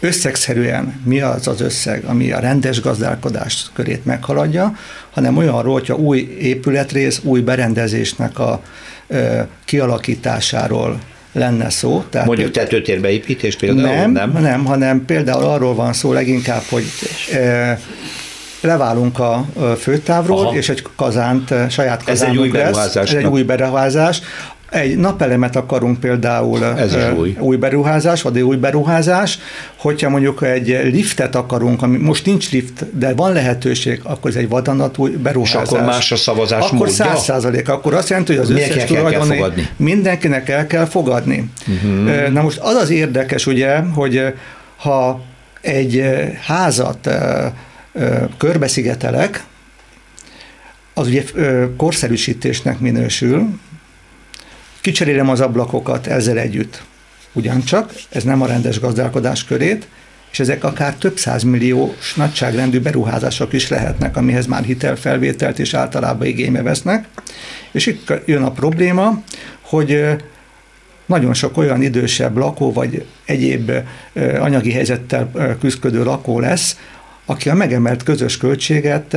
[0.00, 4.76] összegszerűen mi az az összeg, ami a rendes gazdálkodás körét meghaladja,
[5.10, 8.62] hanem olyanról, hogyha új épületrész, új berendezésnek a
[9.64, 10.98] kialakításáról
[11.32, 12.04] lenne szó.
[12.10, 13.96] Tehát Mondjuk tetőtérbeépítés például?
[13.96, 16.84] Nem, nem, nem, hanem például arról van szó leginkább, hogy
[18.64, 19.46] leválunk a
[19.78, 20.56] főtávról, Aha.
[20.56, 23.12] és egy kazánt, saját kazánunk Ez egy új beruházás.
[23.12, 24.20] Ez egy új beruházás.
[24.70, 27.36] Egy napelemet akarunk például Ez is új.
[27.38, 29.38] új beruházás, vagy új beruházás,
[29.76, 34.48] hogyha mondjuk egy liftet akarunk, ami most nincs lift, de van lehetőség, akkor ez egy
[34.48, 35.62] vadonatúj beruházás.
[35.62, 38.84] És akkor más a szavazás Akkor száz százalék, akkor azt jelenti, hogy az Milyen összes
[38.84, 41.50] tulajdoni mindenkinek el kell fogadni.
[41.66, 42.28] Uh-huh.
[42.28, 44.34] Na most az az érdekes, ugye, hogy
[44.76, 45.20] ha
[45.60, 46.04] egy
[46.40, 47.08] házat
[48.36, 49.44] körbeszigetelek,
[50.94, 51.24] az ugye
[51.76, 53.58] korszerűsítésnek minősül,
[54.80, 56.82] kicserélem az ablakokat ezzel együtt.
[57.32, 59.88] Ugyancsak, ez nem a rendes gazdálkodás körét,
[60.30, 66.62] és ezek akár több milliós nagyságrendű beruházások is lehetnek, amihez már hitelfelvételt és általában igénybe
[66.62, 67.08] vesznek.
[67.72, 69.22] És itt jön a probléma,
[69.60, 70.06] hogy
[71.06, 73.72] nagyon sok olyan idősebb lakó, vagy egyéb
[74.38, 76.76] anyagi helyzettel küzdködő lakó lesz,
[77.26, 79.12] aki a megemelt közös költséget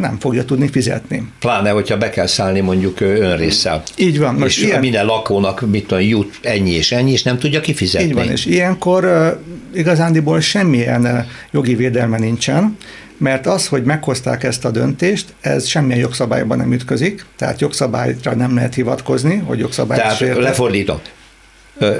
[0.00, 1.28] nem fogja tudni fizetni.
[1.38, 3.82] Pláne, hogyha be kell szállni mondjuk önrészsel.
[3.96, 4.42] Így van.
[4.42, 4.80] És ilyen...
[4.80, 8.06] minden lakónak mit tudom, jut ennyi és ennyi, és nem tudja kifizetni.
[8.08, 9.32] Így van, és ilyenkor
[9.74, 12.76] igazándiból semmilyen jogi védelme nincsen,
[13.18, 18.54] mert az, hogy meghozták ezt a döntést, ez semmilyen jogszabályban nem ütközik, tehát jogszabályra nem
[18.54, 21.00] lehet hivatkozni, hogy jogszabályt Tehát lefordítom,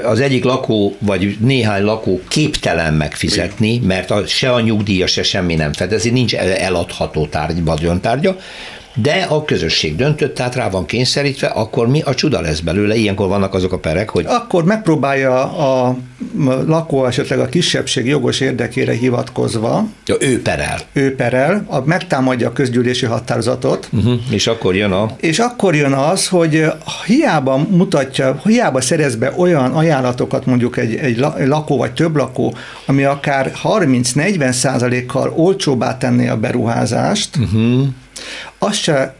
[0.03, 5.55] az egyik lakó, vagy néhány lakó képtelen megfizetni, mert a, se a nyugdíja, se semmi
[5.55, 8.37] nem fedezi, nincs eladható tárgy, vagyontárgya,
[8.95, 12.95] de a közösség döntött, tehát rá van kényszerítve, akkor mi a csuda lesz belőle?
[12.95, 14.25] Ilyenkor vannak azok a perek, hogy...
[14.27, 15.97] Akkor megpróbálja a
[16.65, 19.87] lakó esetleg a kisebbség jogos érdekére hivatkozva.
[20.05, 20.79] Ja, ő perel.
[20.93, 23.89] Ő perel, a, megtámadja a közgyűlési határozatot.
[23.91, 25.15] Uh-huh, és akkor jön a...
[25.19, 26.65] És akkor jön az, hogy
[27.05, 32.55] hiába mutatja, hiába szerez be olyan ajánlatokat mondjuk egy, egy lakó vagy több lakó,
[32.85, 37.87] ami akár 30-40 százalékkal olcsóbbá tenné a beruházást, uh-huh
[38.57, 39.15] az se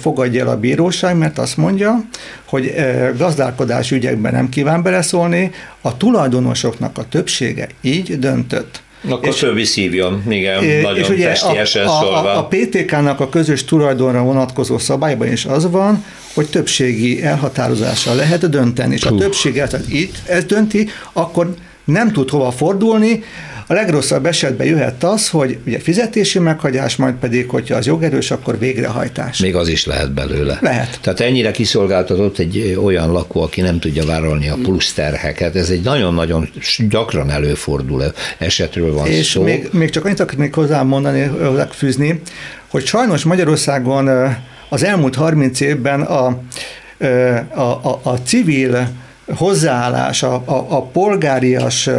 [0.00, 2.04] fogadja el a bíróság, mert azt mondja,
[2.44, 2.74] hogy
[3.16, 8.82] gazdálkodás ügyekben nem kíván beleszólni, a tulajdonosoknak a többsége így döntött.
[9.08, 13.28] Akkor és, többi szívjon, igen, és nagyon és ugye a, a, a, a PTK-nak a
[13.28, 19.16] közös tulajdonra vonatkozó szabályban is az van, hogy többségi elhatározással lehet dönteni, és Puh.
[19.16, 23.22] a többség tehát itt ez dönti, akkor nem tud hova fordulni,
[23.66, 28.58] a legrosszabb esetben jöhet az, hogy ugye fizetési meghagyás, majd pedig, hogyha az jogerős, akkor
[28.58, 29.38] végrehajtás.
[29.38, 30.58] Még az is lehet belőle.
[30.60, 30.98] Lehet.
[31.00, 35.56] Tehát ennyire kiszolgáltatott egy olyan lakó, aki nem tudja vállalni a plusz terheket.
[35.56, 36.48] Ez egy nagyon-nagyon
[36.88, 38.02] gyakran előforduló
[38.38, 39.42] esetről van És szó.
[39.42, 41.30] Még, még csak annyit akarnék hozzá mondani,
[41.70, 42.20] fűzni,
[42.68, 44.08] hogy sajnos Magyarországon
[44.68, 46.26] az elmúlt 30 évben a,
[47.54, 48.88] a, a, a civil
[49.34, 51.90] hozzáállás, a, a, a polgárias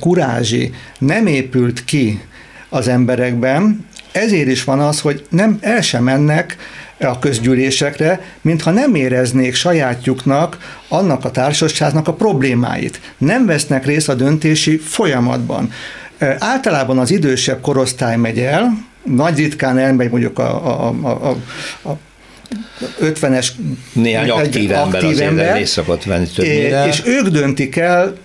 [0.00, 2.20] kurázsi nem épült ki
[2.68, 6.56] az emberekben, ezért is van az, hogy nem el sem mennek
[7.00, 10.58] a közgyűlésekre, mintha nem éreznék sajátjuknak
[10.88, 13.00] annak a társaságnak a problémáit.
[13.18, 15.70] Nem vesznek részt a döntési folyamatban.
[16.38, 21.36] Általában az idősebb korosztály megy el, nagy ritkán elmegy mondjuk a, a, a, a,
[21.88, 21.96] a
[23.00, 23.48] 50-es
[23.92, 26.86] néhány aktív ember aktív azért ember, részt szokott venni többnyire.
[26.86, 28.16] És ők döntik el,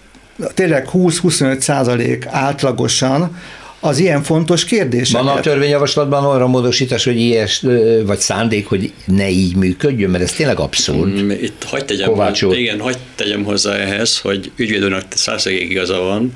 [0.53, 3.37] tényleg 20-25 százalék átlagosan
[3.79, 5.23] az ilyen fontos kérdéseket.
[5.23, 7.63] Van a törvényjavaslatban arra módosítás, hogy ilyes,
[8.05, 11.21] vagy szándék, hogy ne így működjön, mert ez tényleg abszurd.
[11.21, 16.33] Mm, itt hagyd tegyem, hogy, igen, hagyd tegyem hozzá ehhez, hogy ügyvédőnek százszerékig igaza van,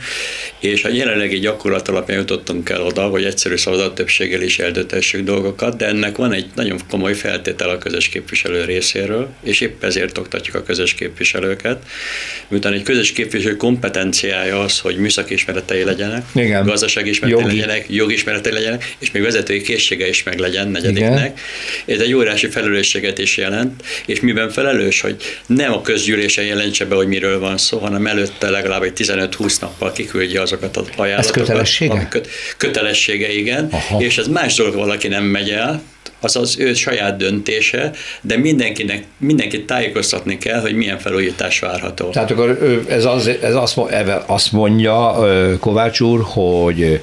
[0.59, 5.77] és a jelenlegi gyakorlat alapján jutottunk el oda, hogy egyszerű szavazat többséggel is eldöntessük dolgokat,
[5.77, 10.55] de ennek van egy nagyon komoly feltétel a közös képviselő részéről, és épp ezért oktatjuk
[10.55, 11.83] a közös képviselőket.
[12.47, 16.25] Miután egy közös képviselő kompetenciája az, hogy műszaki ismeretei legyenek,
[16.63, 17.55] gazdasági ismeretei jogi.
[17.55, 21.39] legyenek, jogismerete legyenek, és még vezetői készsége is meg legyen negyediknek.
[21.85, 25.15] Ez egy óriási felelősséget is jelent, és miben felelős, hogy
[25.45, 29.91] nem a közgyűlésen jelentse be, hogy miről van szó, hanem előtte legalább egy 15-20 nappal
[29.91, 31.41] kiküldje azokat az ajánlatokat.
[31.41, 32.07] Ez kötelessége?
[32.09, 33.67] Köt, kötelessége, igen.
[33.71, 34.01] Aha.
[34.01, 35.83] És ez más dolog, valaki nem megy el,
[36.23, 42.09] az az ő saját döntése, de mindenkinek, mindenkit tájékoztatni kell, hogy milyen felújítás várható.
[42.09, 43.79] Tehát akkor ez, az, ez azt,
[44.25, 45.15] azt mondja
[45.59, 47.01] Kovács úr, hogy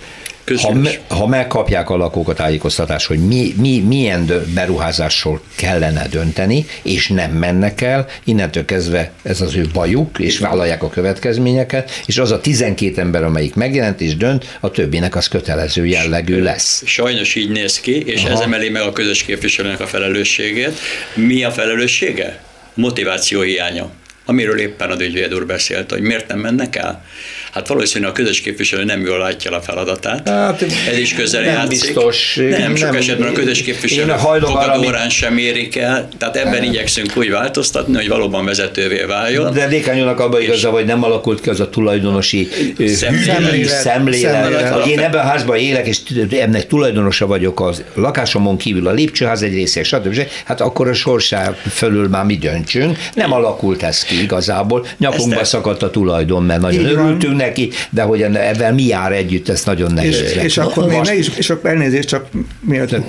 [0.57, 6.67] ha, me, ha megkapják a lakók a tájékoztatást, hogy mi, mi, milyen beruházásról kellene dönteni,
[6.83, 12.19] és nem mennek el, innentől kezdve ez az ő bajuk, és vállalják a következményeket, és
[12.19, 16.83] az a 12 ember, amelyik megjelent és dönt, a többinek az kötelező jellegű lesz.
[16.87, 18.33] Sajnos így néz ki, és Aha.
[18.33, 20.79] ez emeli meg a közös képviselőnek a felelősségét.
[21.15, 22.41] Mi a felelőssége?
[22.75, 23.91] Motiváció hiánya
[24.31, 27.05] amiről éppen a ügyvéd úr beszélt, hogy miért nem mennek el.
[27.51, 30.29] Hát valószínűleg a közös képviselő nem jól látja a feladatát.
[30.29, 31.69] Hát, Ez is közel nem játszik.
[31.69, 32.35] Biztos.
[32.35, 37.31] Nem, nem, sok esetben a közös képviselő fogadórán sem érik el, tehát ebben igyekszünk úgy
[37.31, 39.53] változtatni, hogy valóban vezetővé váljon.
[39.53, 42.49] De Dékányónak abban igaza, hogy nem alakult ki az a tulajdonosi
[42.87, 45.99] szemlélet, szemlélet, hogy én ebben a házban élek, és
[46.31, 50.27] ennek tulajdonosa vagyok az lakásomon kívül a lépcsőház egy része, stb.
[50.45, 52.99] Hát akkor a sorsá fölül már mi döntsünk.
[53.15, 54.87] Nem alakult ez ki igazából.
[54.99, 59.65] Nyakunkba szakadt a tulajdon, mert nagyon örültünk neki, de hogy ebben mi jár együtt, ez
[59.65, 60.21] nagyon nehéz.
[60.21, 62.27] És, és akkor még ne is, és akkor elnézést, csak
[62.61, 62.89] miért?
[62.89, 63.05] Csak,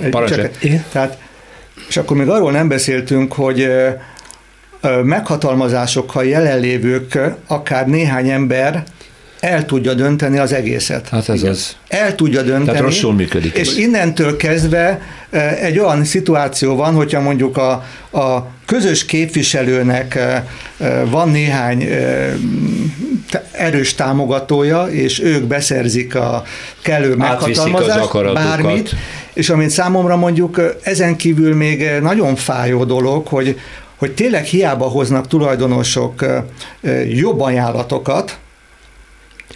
[0.92, 1.18] tehát,
[1.88, 3.68] és akkor még arról nem beszéltünk, hogy
[5.02, 8.84] meghatalmazásokkal jelenlévők, akár néhány ember
[9.42, 11.08] el tudja dönteni az egészet.
[11.08, 11.76] Hát ez az.
[11.88, 12.64] El tudja dönteni.
[12.64, 13.56] Tehát rosszul működik.
[13.56, 15.00] És innentől kezdve
[15.60, 17.70] egy olyan szituáció van, hogyha mondjuk a,
[18.18, 20.18] a közös képviselőnek
[21.10, 21.88] van néhány
[23.50, 26.44] erős támogatója, és ők beszerzik a
[26.82, 28.94] kellő meghatalmazást, bármit,
[29.32, 33.58] és amint számomra mondjuk ezen kívül még nagyon fájó dolog, hogy
[33.96, 36.24] hogy tényleg hiába hoznak tulajdonosok
[37.08, 38.38] jobb ajánlatokat,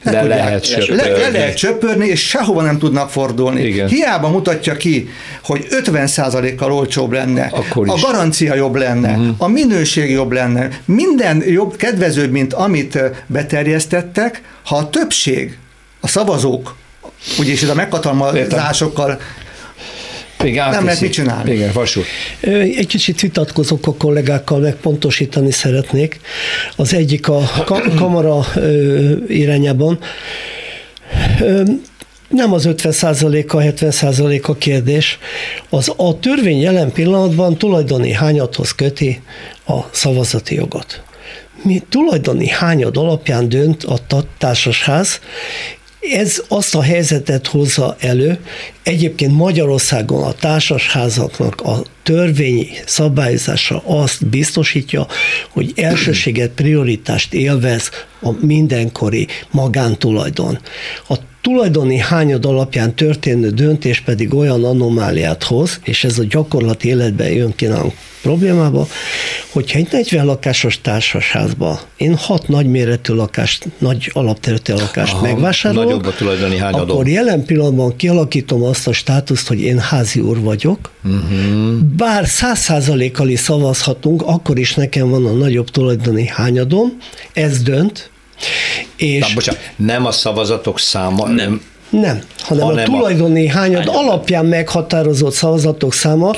[0.03, 0.97] le, le lehet söpörni.
[0.97, 3.63] Le, le lehet söpörni, és sehova nem tudnak fordulni.
[3.63, 3.89] Igen.
[3.89, 5.09] Hiába mutatja ki,
[5.43, 9.35] hogy 50%-kal olcsóbb lenne, Akkor a garancia jobb lenne, uh-huh.
[9.39, 15.59] a minőség jobb lenne, minden jobb, kedvezőbb, mint amit beterjesztettek, ha a többség,
[16.01, 16.77] a szavazók,
[17.39, 19.21] úgyis ez a meghatalmazásokkal
[20.45, 21.53] igen, nem lehet mit csinálni.
[21.53, 22.01] Igen, vasú.
[22.41, 26.21] Egy kicsit vitatkozok a kollégákkal, meg pontosítani szeretnék.
[26.77, 27.65] Az egyik a
[27.97, 28.47] kamara
[29.29, 29.99] irányában.
[32.29, 35.19] Nem az 50%-a, 70% a kérdés.
[35.69, 39.23] Az a törvény jelen pillanatban tulajdoni hányathoz köti
[39.67, 41.03] a szavazati jogot.
[41.63, 43.99] Mi tulajdoni hányad alapján dönt a
[44.39, 45.21] társasház,
[46.13, 48.39] Ez azt a helyzetet hozza elő,
[48.83, 55.07] egyébként Magyarországon a társasházaknak a törvényi szabályozása azt biztosítja,
[55.51, 57.91] hogy elsőséget, prioritást élvez
[58.21, 60.59] a mindenkori magántulajdon.
[61.09, 67.31] A tulajdoni hányad alapján történő döntés pedig olyan anomáliát hoz, és ez a gyakorlati életben
[67.31, 68.87] jön ki nálunk problémába,
[69.49, 76.07] hogyha egy 40 lakásos társasházba én hat nagyméretű lakást, nagy alapterületű lakást Aha, megvásárolok, nagyobb
[76.07, 76.91] a tulajdoni hányadom.
[76.91, 81.96] akkor jelen pillanatban kialakítom azt a státuszt, hogy én házi úr vagyok, uh-huh.
[81.97, 86.97] Bár száz százalékkal is szavazhatunk, akkor is nekem van a nagyobb tulajdoni hányadom,
[87.33, 88.11] ez dönt,
[88.97, 91.63] és Na, bocsánat, nem a szavazatok száma, nem.
[91.91, 96.33] Nem, hanem, hanem a tulajdoni hányad alapján meghatározott szavazatok száma,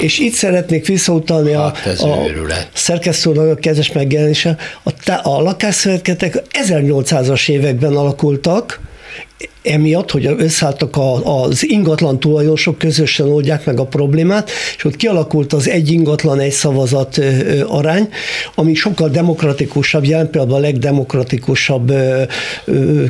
[0.00, 2.26] és itt szeretnék visszautalni hát a, a
[2.72, 4.56] szerkesztőnek a kezes megjelenése.
[4.82, 4.90] A,
[5.22, 8.80] a lakásszövetketek 1800-as években alakultak,
[9.62, 15.52] emiatt, hogy összeálltak a, az ingatlan tulajdonosok, közösen oldják meg a problémát, és ott kialakult
[15.52, 17.20] az egy ingatlan, egy szavazat
[17.66, 18.08] arány,
[18.54, 21.92] ami sokkal demokratikusabb, jelen például a legdemokratikusabb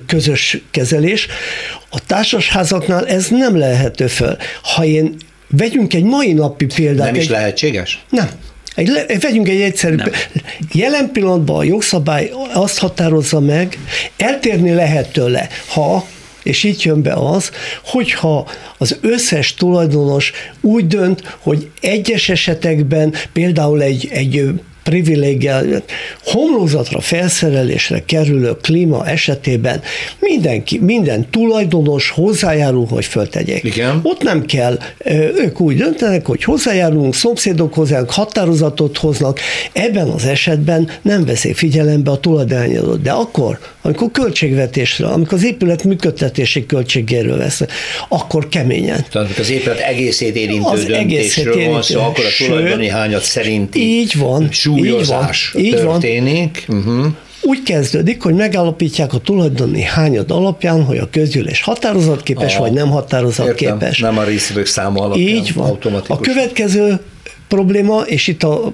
[0.06, 1.26] közös kezelés.
[1.90, 4.36] A társasházaknál ez nem lehető föl.
[4.62, 5.16] Ha én
[5.56, 7.06] Vegyünk egy mai napi példát.
[7.06, 8.04] Nem is egy, lehetséges?
[8.08, 8.28] Nem.
[8.74, 9.94] Egy, vegyünk egy egyszerű.
[9.94, 10.10] Nem.
[10.72, 13.78] Jelen pillanatban a jogszabály azt határozza meg,
[14.16, 16.06] eltérni lehet tőle, ha
[16.44, 17.50] és itt jön be az,
[17.84, 24.34] hogyha az összes tulajdonos úgy dönt, hogy egyes esetekben például egy, egy
[24.84, 25.82] privilégiál,
[26.24, 29.80] homlokzatra felszerelésre kerülő klíma esetében
[30.18, 33.64] mindenki, minden tulajdonos hozzájárul, hogy föltegyék.
[33.64, 34.00] Igen.
[34.02, 34.78] Ott nem kell,
[35.44, 39.40] ők úgy döntenek, hogy hozzájárulunk, szomszédok hozzánk, határozatot hoznak,
[39.72, 43.02] ebben az esetben nem veszik figyelembe a tulajdonányadót.
[43.02, 47.62] De akkor, amikor költségvetésre, amikor az épület működtetési költségéről vesz,
[48.08, 49.04] akkor keményen.
[49.10, 51.72] Tehát az épület egészét érintő az döntésről érintő.
[51.72, 54.48] van szó, akkor a tulajdoni hányat szerinti így van,
[54.78, 56.64] súlyozás így van, így történik.
[56.66, 56.78] Van.
[56.78, 57.06] Uh-huh.
[57.42, 63.98] Úgy kezdődik, hogy megállapítják a tulajdoni hányad alapján, hogy a közgyűlés határozatképes, vagy nem határozatképes.
[63.98, 65.78] Nem a részvevők száma alapján Így van.
[66.08, 67.00] A következő
[67.48, 68.72] probléma, és itt a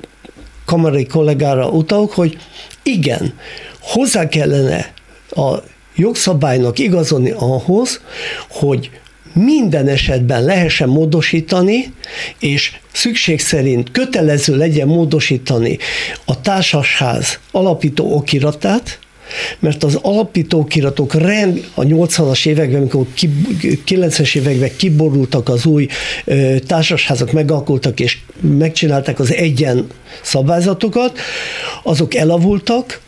[0.64, 2.38] kamarai kollégára utalok, hogy
[2.82, 3.34] igen,
[3.80, 4.92] hozzá kellene
[5.30, 5.54] a
[5.96, 8.00] jogszabálynak igazodni ahhoz,
[8.48, 8.90] hogy
[9.32, 11.92] minden esetben lehessen módosítani,
[12.38, 15.78] és szükség szerint kötelező legyen módosítani
[16.24, 18.98] a társasház alapító okiratát,
[19.58, 23.06] mert az alapító okiratok rend a 80-as években, amikor
[23.86, 25.86] 90-es években kiborultak az új
[26.66, 29.86] társasházak, megalkultak és megcsinálták az egyen
[30.22, 31.18] szabályzatokat,
[31.82, 33.00] azok elavultak,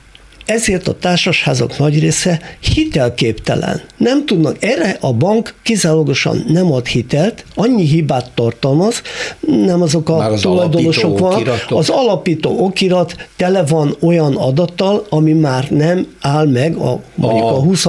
[0.47, 2.41] ezért a társasházak nagy része
[2.75, 3.81] hitelképtelen.
[3.97, 9.03] Nem tudnak, erre a bank kizárólagosan nem ad hitelt, annyi hibát tartalmaz,
[9.41, 11.49] nem azok a az tulajdonosok van.
[11.69, 17.57] Az alapító okirat tele van olyan adattal, ami már nem áll meg a, mondjuk a,
[17.57, 17.87] a 20.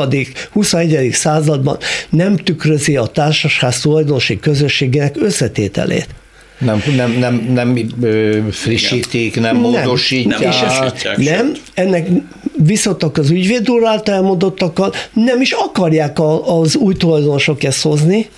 [0.51, 1.11] 21.
[1.11, 1.77] században,
[2.09, 6.07] nem tükrözi a társasház tulajdonosi közösségének összetételét.
[6.63, 7.77] Nem, nem, nem, nem
[8.51, 10.39] frissítik, nem, nem módosítják.
[10.39, 12.07] Nem, és nem, ennek
[12.57, 18.29] viszontak az ügyvéd úr által elmondottakkal nem is akarják a, az új tulajdonosok ezt hozni,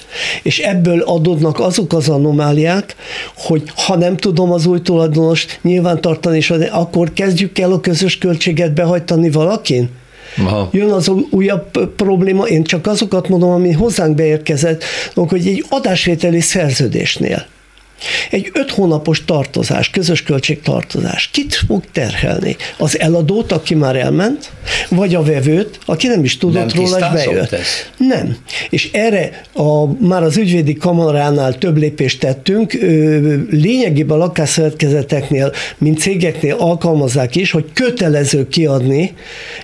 [0.44, 2.96] és ebből adódnak azok az anomáliák,
[3.36, 8.74] hogy ha nem tudom az új tulajdonost nyilvántartani, és akkor kezdjük el a közös költséget
[8.74, 9.90] behajtani valakin?
[10.38, 10.70] Aha.
[10.72, 17.46] Jön az újabb probléma, én csak azokat mondom, ami hozzánk beérkezett, hogy egy adásvételi szerződésnél
[18.32, 22.56] egy öt hónapos tartozás, közös költségtartozás, kit fog terhelni?
[22.78, 24.52] Az eladót, aki már elment,
[24.90, 27.52] vagy a vevőt, aki nem is tudott nem róla, hogy bejött?
[27.52, 27.68] Ez.
[27.98, 28.38] Nem.
[28.70, 32.74] És erre a, már az ügyvédi kamaránál több lépést tettünk,
[33.50, 39.14] lényegében a lakásszövetkezeteknél, mint cégeknél alkalmazzák is, hogy kötelező kiadni,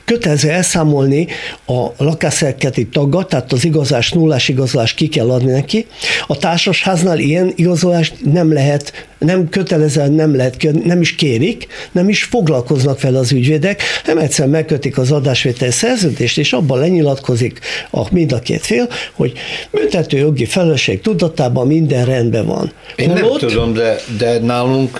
[0.05, 1.27] kötelező elszámolni
[1.65, 5.86] a lakásszövetkezeti taggat, tehát az igazás, nullás igazolás ki kell adni neki.
[6.27, 12.23] A társasháznál ilyen igazolást nem lehet, nem kötelezően nem lehet, nem is kérik, nem is
[12.23, 17.59] foglalkoznak vele az ügyvédek, nem egyszerűen megkötik az adásvétel szerződést, és abban lenyilatkozik
[17.89, 19.34] a, mind a két fél, hogy
[19.71, 22.71] büntető jogi felelősség tudatában minden rendben van.
[22.95, 24.97] Én Holott, nem tudom, de, de nálunk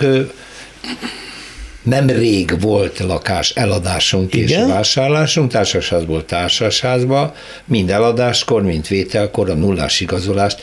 [1.82, 4.60] nem rég volt lakás eladásunk Igen?
[4.60, 10.60] és vásárlásunk, társasházból társasházba, mind eladáskor, mind vételkor a nullás igazolást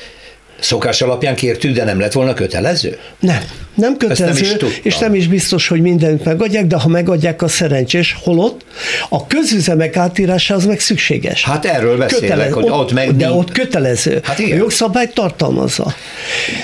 [0.59, 2.97] Szokás alapján kértük, de nem lett volna kötelező?
[3.19, 3.43] Nem,
[3.75, 8.17] nem kötelező, nem és nem is biztos, hogy mindent megadják, de ha megadják, a szerencsés,
[8.23, 8.65] holott
[9.09, 11.43] a közüzemek átírása az meg szükséges.
[11.43, 13.15] Hát erről beszélek, Kötele- hogy ott meg...
[13.15, 14.19] De ott kötelező.
[14.23, 14.51] Hát igen.
[14.51, 15.93] A jogszabály tartalmazza.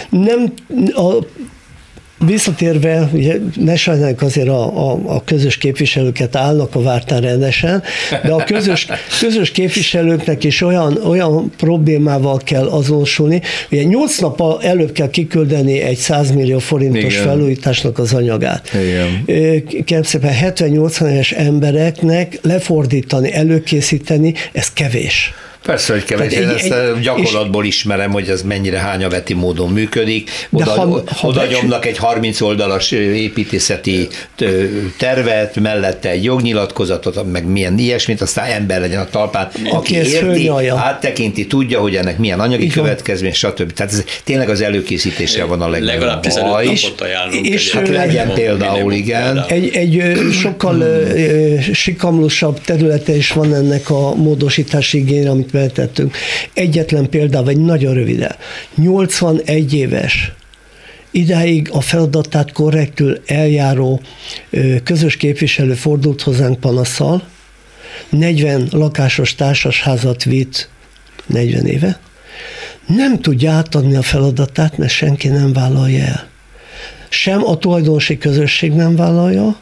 [0.10, 0.54] Nem,
[0.94, 1.26] a
[2.20, 7.84] Visszatérve, ugye ne sajnáljuk azért a, a, a közös képviselőket állnak a vártán rendesen,
[8.24, 8.88] de a közös,
[9.20, 13.42] közös képviselőknek is olyan, olyan problémával kell azonosulni,
[13.72, 17.26] ugye nyolc nap előbb kell kiküldeni egy 100 millió forintos Igen.
[17.26, 18.72] felújításnak az anyagát.
[18.74, 19.26] Igen.
[19.86, 25.34] Kérem szépen 70-80 éves embereknek lefordítani, előkészíteni, ez kevés.
[25.66, 26.34] Persze, hogy kevés.
[26.34, 30.30] Én ezt egy, gyakorlatból ismerem, hogy ez mennyire hányaveti módon működik.
[30.52, 34.08] Oda, ha, ha oda nyomnak egy 30 oldalas építészeti
[34.98, 41.48] tervet, mellette egy jognyilatkozatot, meg milyen ilyesmit, aztán ember legyen a talpán, aki érti, áttekinti,
[41.48, 42.76] tudja, hogy ennek milyen anyagi Igen.
[42.76, 43.74] következmény, stb.
[43.74, 46.80] Tehát ez tényleg az előkészítése van a legnagyobb Legalább 15 baj.
[47.42, 49.46] És hát legyen például, igen.
[49.48, 50.84] Egy, egy sokkal
[51.74, 56.18] sikamlosabb területe is van ennek a módosítási igényre, amit feltettünk.
[56.54, 58.36] Egyetlen példával, egy nagyon röviden.
[58.76, 60.32] 81 éves,
[61.12, 64.02] idáig a feladatát korrektül eljáró
[64.84, 67.28] közös képviselő fordult hozzánk panaszsal,
[68.10, 70.70] 40 lakásos társasházat vitt
[71.26, 72.00] 40 éve,
[72.88, 76.28] nem tudja átadni a feladatát, mert senki nem vállalja el.
[77.10, 79.60] Sem a tulajdonosi közösség nem vállalja,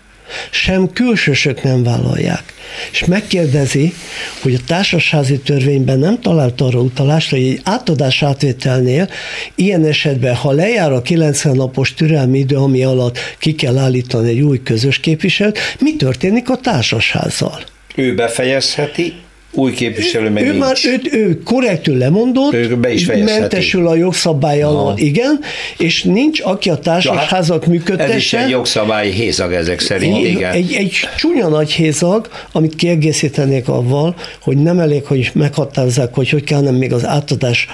[0.50, 2.54] sem külsősök nem vállalják.
[2.92, 3.94] És megkérdezi,
[4.42, 9.10] hogy a társasházi törvényben nem talált arra utalást, hogy egy átadás átvételnél
[9.56, 14.42] ilyen esetben, ha lejár a 90 napos türelmi idő, ami alatt ki kell állítani egy
[14.42, 17.64] új közös képviselőt, mi történik a társasházzal?
[17.96, 19.14] Ő befejezheti,
[19.54, 20.60] új képviselő meg ő nincs.
[20.60, 25.40] már ő, ő korrektül lemondott, ő be is mentesül a jogszabály alól, igen,
[25.78, 28.14] és nincs, aki a társasházat működtesse.
[28.14, 30.52] Ez is egy jogszabályi hézag ezek szerint, egy, igen.
[30.52, 36.44] Egy, egy csúnya nagy hézag, amit kiegészítenék avval, hogy nem elég, hogy meghatározzák, hogy hogy
[36.44, 37.68] kellene még az átadás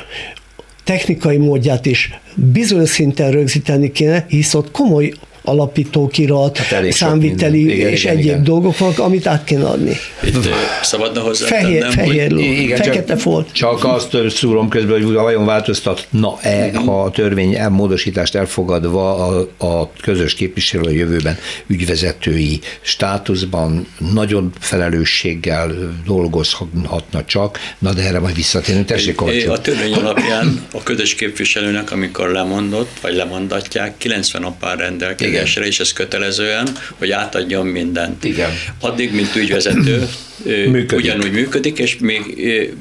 [0.84, 5.12] technikai módját is bizonyos szinten rögzíteni kéne, hisz ott komoly
[5.50, 8.44] alapítókirat, hát számviteli igen, és igen, egyéb igen.
[8.44, 9.98] dolgok vannak, amit át kéne adni.
[10.24, 10.50] Itt
[10.82, 12.42] szabadna hozzá Fehér, tennem, fehér hogy...
[12.42, 13.52] igen, fekete csak, volt.
[13.52, 20.34] Csak azt szúrom közben, hogy vajon változtatna-e, ha a törvény módosítást elfogadva a, a közös
[20.34, 21.38] képviselő a jövőben
[21.68, 28.86] ügyvezetői státuszban nagyon felelősséggel dolgozhatna csak, na de erre majd visszatérünk.
[28.86, 35.39] Tessék, A törvény alapján a közös képviselőnek, amikor lemondott, vagy lemondatják, 90 nap áll rendelkezik
[35.40, 36.68] cégesre, és ez kötelezően,
[36.98, 38.24] hogy átadjon mindent.
[38.24, 38.52] Igen.
[38.80, 40.08] Addig, mint ügyvezető,
[40.46, 40.92] működik.
[40.92, 42.22] ugyanúgy működik, és még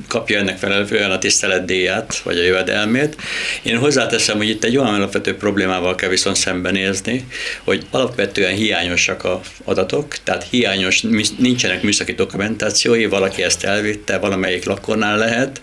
[0.08, 3.16] kapja ennek felelően a tiszteletdíját, vagy a jövedelmét.
[3.62, 7.26] Én hozzáteszem, hogy itt egy olyan alapvető problémával kell viszont szembenézni,
[7.64, 11.02] hogy alapvetően hiányosak a adatok, tehát hiányos,
[11.38, 15.60] nincsenek műszaki dokumentációi, valaki ezt elvitte, valamelyik lakornál lehet,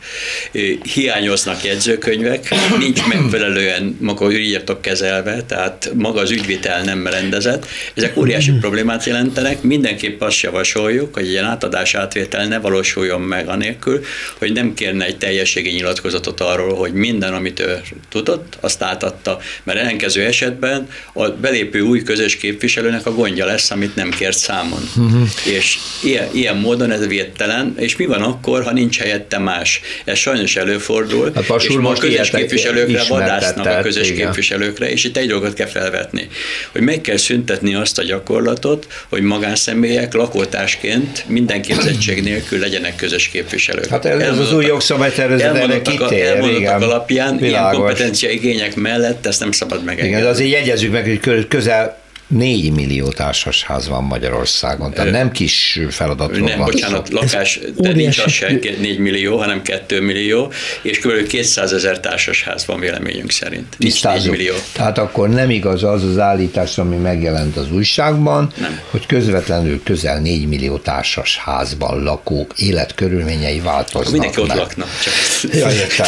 [0.94, 7.68] hiányoznak jegyzőkönyvek, nincs megfelelően maga ügyiratok kezelve, tehát maga az ügyvitel nem rendezett.
[7.94, 13.48] Ezek óriási problémát jelentenek, mindenképp azt javasoljuk, hogy ilyen átadás adás átvétel ne valósuljon meg
[13.48, 14.04] anélkül,
[14.38, 19.40] hogy nem kérne egy teljességi nyilatkozatot arról, hogy minden, amit ő tudott, azt átadta.
[19.64, 24.90] Mert ellenkező esetben a belépő új közös képviselőnek a gondja lesz, amit nem kért számon.
[24.98, 25.28] Uh-huh.
[25.44, 29.82] És ilyen, ilyen módon ez védtelen, és mi van akkor, ha nincs helyette más?
[30.06, 34.26] Ez sajnos előfordul, hát és most a közös képviselőkre vadásznak a közös igen.
[34.26, 36.28] képviselőkre, és itt egy dolgot kell felvetni,
[36.72, 43.28] hogy meg kell szüntetni azt a gyakorlatot, hogy magánszemélyek lakótásként mindenki képzettség nélkül legyenek közös
[43.28, 43.86] képviselők.
[43.86, 46.26] Hát ez, ez az új jogszabálytervezet erre kitér.
[46.26, 47.72] Elmondottak alapján Világos.
[47.72, 50.10] ilyen kompetencia igények mellett ezt nem szabad megengedni.
[50.10, 55.80] Igen, de azért jegyezzük meg, hogy közel 4 millió társasház van Magyarországon, tehát nem kis
[55.90, 57.16] feladatról Nem, van bocsánat, szó.
[57.16, 60.52] lakás, de nincs az se 4 millió, hanem 2 millió,
[60.82, 61.28] és kb.
[61.28, 63.76] 200 ezer társasház van véleményünk szerint.
[63.78, 64.54] Nincs 4 millió.
[64.72, 68.80] Tehát akkor nem igaz az az állítás, ami megjelent az újságban, nem.
[68.90, 74.12] hogy közvetlenül közel 4 millió társasházban lakók életkörülményei változnak.
[74.12, 74.86] Mindenki ott lakna.
[75.04, 75.54] Csak.
[75.54, 76.08] Ja, értem.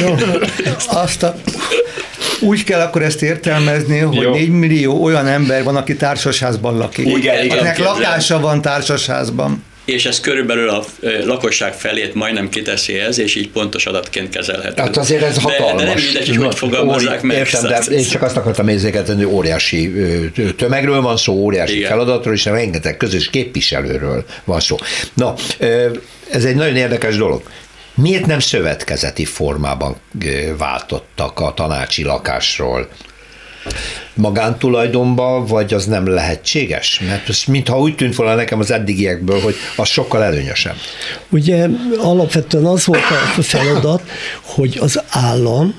[0.00, 0.14] Jó,
[0.88, 1.34] azt a
[2.40, 4.30] úgy kell akkor ezt értelmezni, hogy Jó.
[4.30, 7.06] 4 millió olyan ember van, aki társasházban lakik.
[7.06, 10.84] Igen, igen, akinek lakása van társasházban és ez körülbelül a
[11.24, 14.82] lakosság felét majdnem kiteszi ez, és így pontos adatként kezelhető.
[14.82, 15.80] Hát azért ez hatalmas.
[15.80, 17.36] De, de nem mindegy, hogy hogy fogalmazzák meg.
[17.36, 19.92] Értem, de én csak azt akartam érzékeltetni, hogy óriási
[20.56, 21.88] tömegről van szó, óriási Igen.
[21.88, 24.76] feladatról, és rengeteg közös képviselőről van szó.
[25.14, 25.34] Na,
[26.30, 27.42] ez egy nagyon érdekes dolog.
[27.94, 29.96] Miért nem szövetkezeti formában
[30.58, 32.88] váltottak a tanácsi lakásról?
[34.14, 37.00] magántulajdonba, vagy az nem lehetséges?
[37.08, 40.76] Mert ez mintha úgy tűnt volna nekem az eddigiekből, hogy az sokkal előnyösebb.
[41.30, 41.66] Ugye
[41.98, 43.02] alapvetően az volt
[43.36, 44.02] a feladat,
[44.40, 45.74] hogy az állam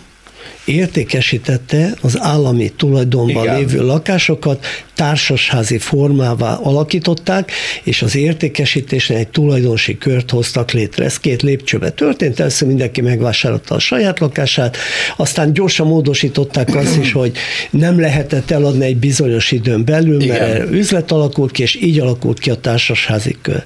[0.66, 3.58] értékesítette az állami tulajdonban Igen.
[3.58, 7.52] lévő lakásokat, társasházi formává alakították,
[7.84, 11.06] és az értékesítésnél egy tulajdonosi kört hoztak létre.
[11.06, 14.78] Ez két lépcsőbe történt, először mindenki megvásárolta a saját lakását,
[15.18, 17.38] aztán gyorsan módosították azt is, hogy
[17.70, 20.50] nem lehetett eladni egy bizonyos időn belül, Igen.
[20.50, 23.64] mert üzlet alakult ki, és így alakult ki a társasházi kör.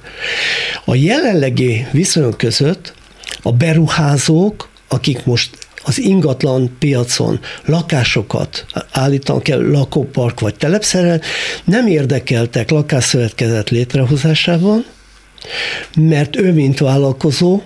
[0.84, 2.94] A jelenlegi viszonyok között
[3.42, 5.50] a beruházók, akik most
[5.84, 11.20] az ingatlan piacon lakásokat állítanak el, lakópark vagy telepszerel,
[11.64, 14.84] nem érdekeltek lakásszövetkezet létrehozásában,
[15.96, 17.60] mert ő, mint vállalkozó,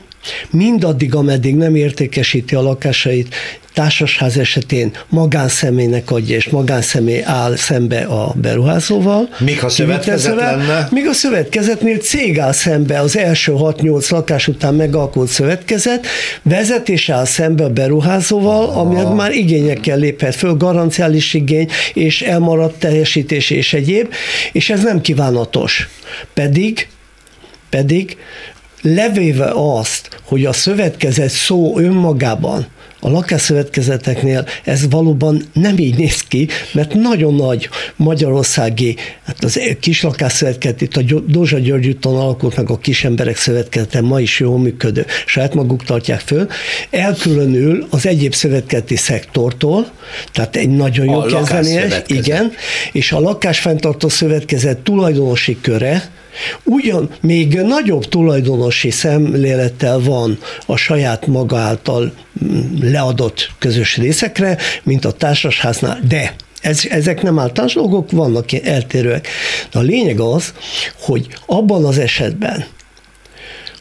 [0.51, 3.35] mindaddig, ameddig nem értékesíti a lakásait,
[3.75, 9.29] társasház esetén magánszemélynek adja, és magánszemély áll szembe a beruházóval.
[9.39, 10.89] Míg ha szövetkezet lenne?
[10.91, 16.07] Míg a szövetkezetnél cég áll szembe az első 6-8 lakás után megalkult szövetkezet,
[16.43, 23.51] vezetés áll szembe a beruházóval, ami már igényekkel léphet föl, garanciális igény, és elmaradt teljesítés
[23.51, 24.13] és egyéb,
[24.53, 25.89] és ez nem kívánatos.
[26.35, 26.89] Pedig
[27.77, 28.17] pedig
[28.85, 32.67] levéve azt, hogy a szövetkezet szó önmagában
[33.05, 40.03] a lakásszövetkezeteknél ez valóban nem így néz ki, mert nagyon nagy magyarországi, hát az kis
[40.03, 44.59] lakásszövetkezet, itt a Dózsa György úton alakult meg a kis emberek szövetkezete, ma is jól
[44.59, 46.47] működő, saját maguk tartják föl,
[46.91, 49.91] elkülönül az egyéb szövetkezeti szektortól,
[50.33, 52.53] tehát egy nagyon jó kezdeményezés, igen,
[52.93, 56.11] és a lakásfenntartó szövetkezet tulajdonosi köre,
[56.63, 62.13] Ugyan még nagyobb tulajdonosi szemlélettel van a saját maga által
[62.45, 69.29] mm, leadott közös részekre, mint a társasháznál, de ez, ezek nem általános dolgok, vannak eltérőek.
[69.71, 70.53] De a lényeg az,
[71.01, 72.65] hogy abban az esetben,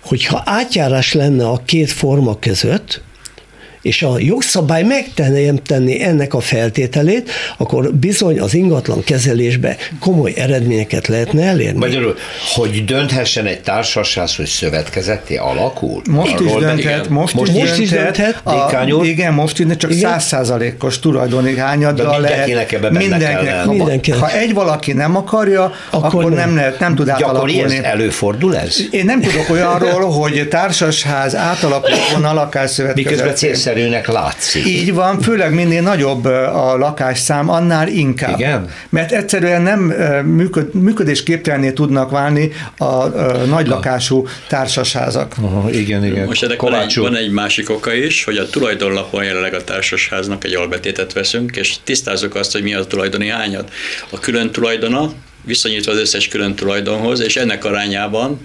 [0.01, 3.01] hogyha átjárás lenne a két forma között,
[3.84, 11.43] és a jogszabály megteremteni ennek a feltételét, akkor bizony az ingatlan kezelésbe komoly eredményeket lehetne
[11.43, 11.77] elérni.
[11.77, 12.15] Magyarul,
[12.53, 16.01] hogy dönthessen egy társaság, hogy szövetkezeti alakul?
[16.09, 18.41] Most is dönthet, most, most, most is dönthet.
[18.43, 22.47] A, igen, most is, csak százszázalékos tulajdoni hányaddal lehet.
[22.91, 24.19] Mindenkinek, mindenkinek.
[24.19, 27.63] Ha egy valaki nem akarja, akkor, akkor nem, nem, lehet, nem tud átalakulni.
[27.63, 28.77] Ez előfordul ez?
[28.91, 33.38] Én nem tudok olyanról, hogy társasház átalakuljon a lakásszövetkezet
[33.74, 34.65] egyszerűnek látszik.
[34.65, 38.39] Így van, főleg minél nagyobb a lakásszám, annál inkább.
[38.39, 38.69] Igen?
[38.89, 39.80] Mert egyszerűen nem
[40.26, 45.34] működ, működésképtelenné tudnak válni a, a nagy lakású társasházak.
[45.41, 46.26] Aha, igen, igen.
[46.26, 50.43] Most ennek van egy, van egy másik oka is, hogy a tulajdonlapon jelenleg a társasháznak
[50.43, 53.69] egy albetétet veszünk, és tisztázunk azt, hogy mi a tulajdoni hányad.
[54.09, 55.11] A külön tulajdona,
[55.43, 58.39] viszonyítva az összes külön tulajdonhoz, és ennek arányában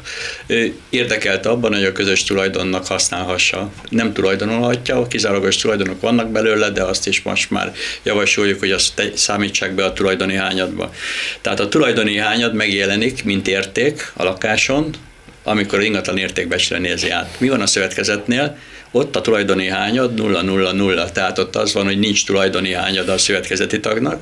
[0.88, 3.70] érdekelt abban, hogy a közös tulajdonnak használhassa.
[3.88, 7.72] Nem tulajdonolhatja, kizárólagos tulajdonok vannak belőle, de azt is most már
[8.03, 10.92] javasoljuk, hogy azt számítsák be a tulajdoni hányadba.
[11.40, 14.94] Tehát a tulajdoni hányad megjelenik, mint érték a lakáson,
[15.42, 17.34] amikor ingatlan értékbecsre nézi át.
[17.38, 18.57] Mi van a szövetkezetnél?
[18.91, 23.80] Ott a tulajdoni hányad 0-0-0, tehát ott az van, hogy nincs tulajdoni hányad a szövetkezeti
[23.80, 24.20] tagnak.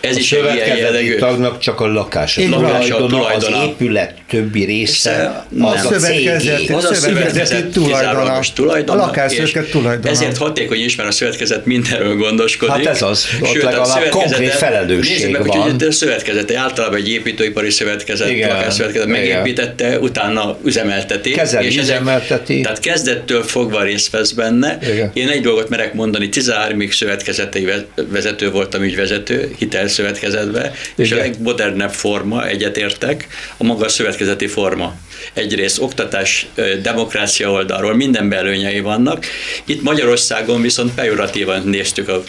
[0.00, 1.16] Ez a is szövetkezeti jellegű...
[1.16, 2.36] tagnak csak a lakás.
[2.36, 3.58] A lakás a tulajdona.
[3.58, 5.66] Az épület többi része, nem.
[5.66, 8.40] az a, szövetkezeti, az a szövetkezeti tulajdona.
[8.54, 9.02] tulajdona.
[9.02, 10.10] A lakásszövetkezet tulajdona.
[10.10, 12.74] Ezért hatékony is, mert a szövetkezet mindenről gondoskodik.
[12.74, 15.60] Hát ez az, ott Sőt, legalább konkrét felelősség meg, van.
[15.60, 18.48] Hogy a szövetkezet, általában egy építőipari szövetkezet, Igen.
[18.48, 21.30] lakásszövetkezet megépítette, utána üzemelteti.
[21.30, 22.60] Kezeli, és üzemelteti.
[22.60, 24.78] Tehát kezdettől fogva részt vesz benne.
[24.82, 25.10] Igen.
[25.14, 32.46] Én egy dolgot merek mondani, 13-ig szövetkezetei vezető voltam ügyvezető, hitelszövetkezetbe, és a legmodernebb forma,
[32.46, 33.26] egyetértek,
[33.56, 34.94] a maga szövetkezeti forma.
[35.32, 36.46] Egyrészt oktatás,
[36.82, 39.26] demokrácia oldalról minden belőnyei vannak.
[39.64, 42.22] Itt Magyarországon viszont pejoratívan néztük a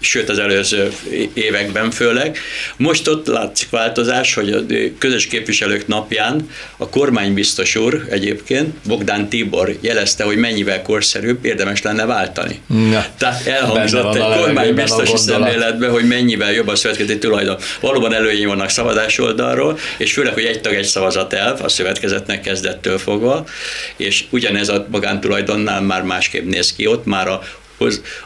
[0.00, 0.92] sőt az előző
[1.34, 2.38] években főleg.
[2.76, 4.60] Most ott látszik változás, hogy a
[4.98, 12.04] közös képviselők napján a kormánybiztos úr egyébként, Bogdán Tibor jelezte, hogy mennyivel korszerűbb, érdemes lenne
[12.04, 12.60] váltani.
[12.90, 17.56] Ja, Tehát elhangzott egy kormánybiztos szemléletbe, hogy mennyivel jobb a szövetkezeti tulajdon.
[17.80, 22.40] Valóban előnyi vannak szavazás oldalról, és főleg, hogy egy tag egy szavazat elv a szövetkezetnek
[22.40, 23.44] kezdettől fogva,
[23.96, 26.86] és ugyanez a magántulajdonnál már másképp néz ki.
[26.86, 27.42] Ott már a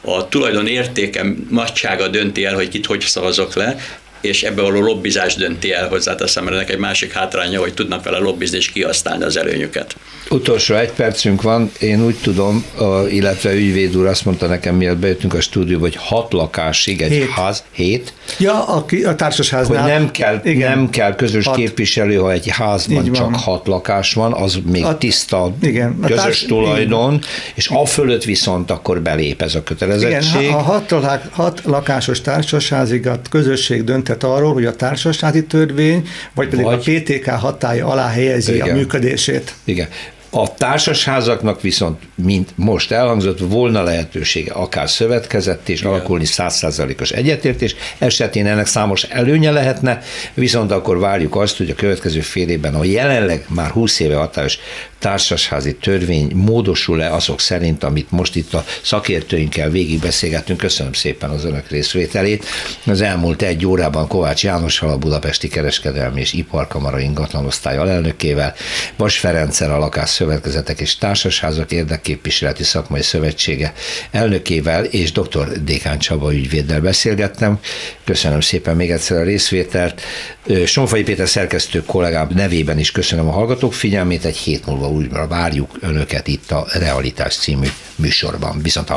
[0.01, 3.77] a tulajdon értéke nagysága dönti el, hogy kit hogy szavazok le,
[4.25, 8.19] és ebből való lobbizás dönti el hozzáteszem, mert ennek egy másik hátránya, hogy tudnak vele
[8.19, 9.97] lobbizni és kihasználni az előnyöket.
[10.31, 12.65] Utolsó egy percünk van, én úgy tudom,
[13.09, 17.29] illetve ügyvéd úr azt mondta nekem, miatt bejöttünk a stúdióba, hogy hat lakásig egy hét.
[17.29, 18.13] ház, hét.
[18.39, 19.83] Ja, a, a társasháznál.
[19.83, 20.79] Hogy nem kell, igen.
[20.79, 21.57] nem kell közös hat.
[21.57, 26.23] képviselő, ha egy házban csak hat lakás van, az még a, tiszta igen, a közös
[26.23, 27.25] társ, tulajdon, igen.
[27.55, 30.41] és a fölött viszont akkor belép ez a kötelezettség.
[30.41, 30.95] Igen, a hat,
[31.31, 33.85] hat lakásos társasházig a közösség
[34.15, 38.71] dönthet arról, hogy a társasházi törvény, vagy pedig vagy, a PTK hatája alá helyezi igen.
[38.71, 39.55] a működését.
[39.65, 39.89] Igen.
[40.37, 45.93] A társasházaknak viszont, mint most elhangzott, volna lehetősége akár szövetkezett és Igen.
[45.93, 50.01] alakulni százszázalékos egyetértés, esetén ennek számos előnye lehetne,
[50.35, 54.59] viszont akkor várjuk azt, hogy a következő fél évben a jelenleg már 20 éve hatályos
[55.05, 60.59] társasházi törvény módosul-e azok szerint, amit most itt a szakértőinkkel végigbeszélgettünk.
[60.59, 62.45] Köszönöm szépen az önök részvételét.
[62.87, 68.55] Az elmúlt egy órában Kovács Jánossal, a Budapesti Kereskedelmi és Iparkamara ingatlanosztály alelnökével,
[68.97, 73.73] Vas Ferenccel a Lakás Szövetkezetek és Társasházak Érdekképviseleti Szakmai Szövetsége
[74.11, 75.63] elnökével és dr.
[75.63, 77.59] Dékán Csaba ügyvéddel beszélgettem.
[78.05, 80.01] Köszönöm szépen még egyszer a részvételt.
[80.67, 84.25] Sonfai Péter szerkesztő kollégám nevében is köszönöm a hallgatók figyelmét.
[84.25, 88.63] Egy hét múlva újra várjuk önöket itt a Realitás című műsorban.
[88.63, 88.93] Viszont!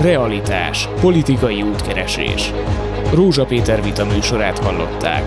[0.00, 0.88] Realitás.
[1.00, 2.52] Politikai útkeresés.
[3.14, 5.22] Rózsa Péter vita műsorát hallották.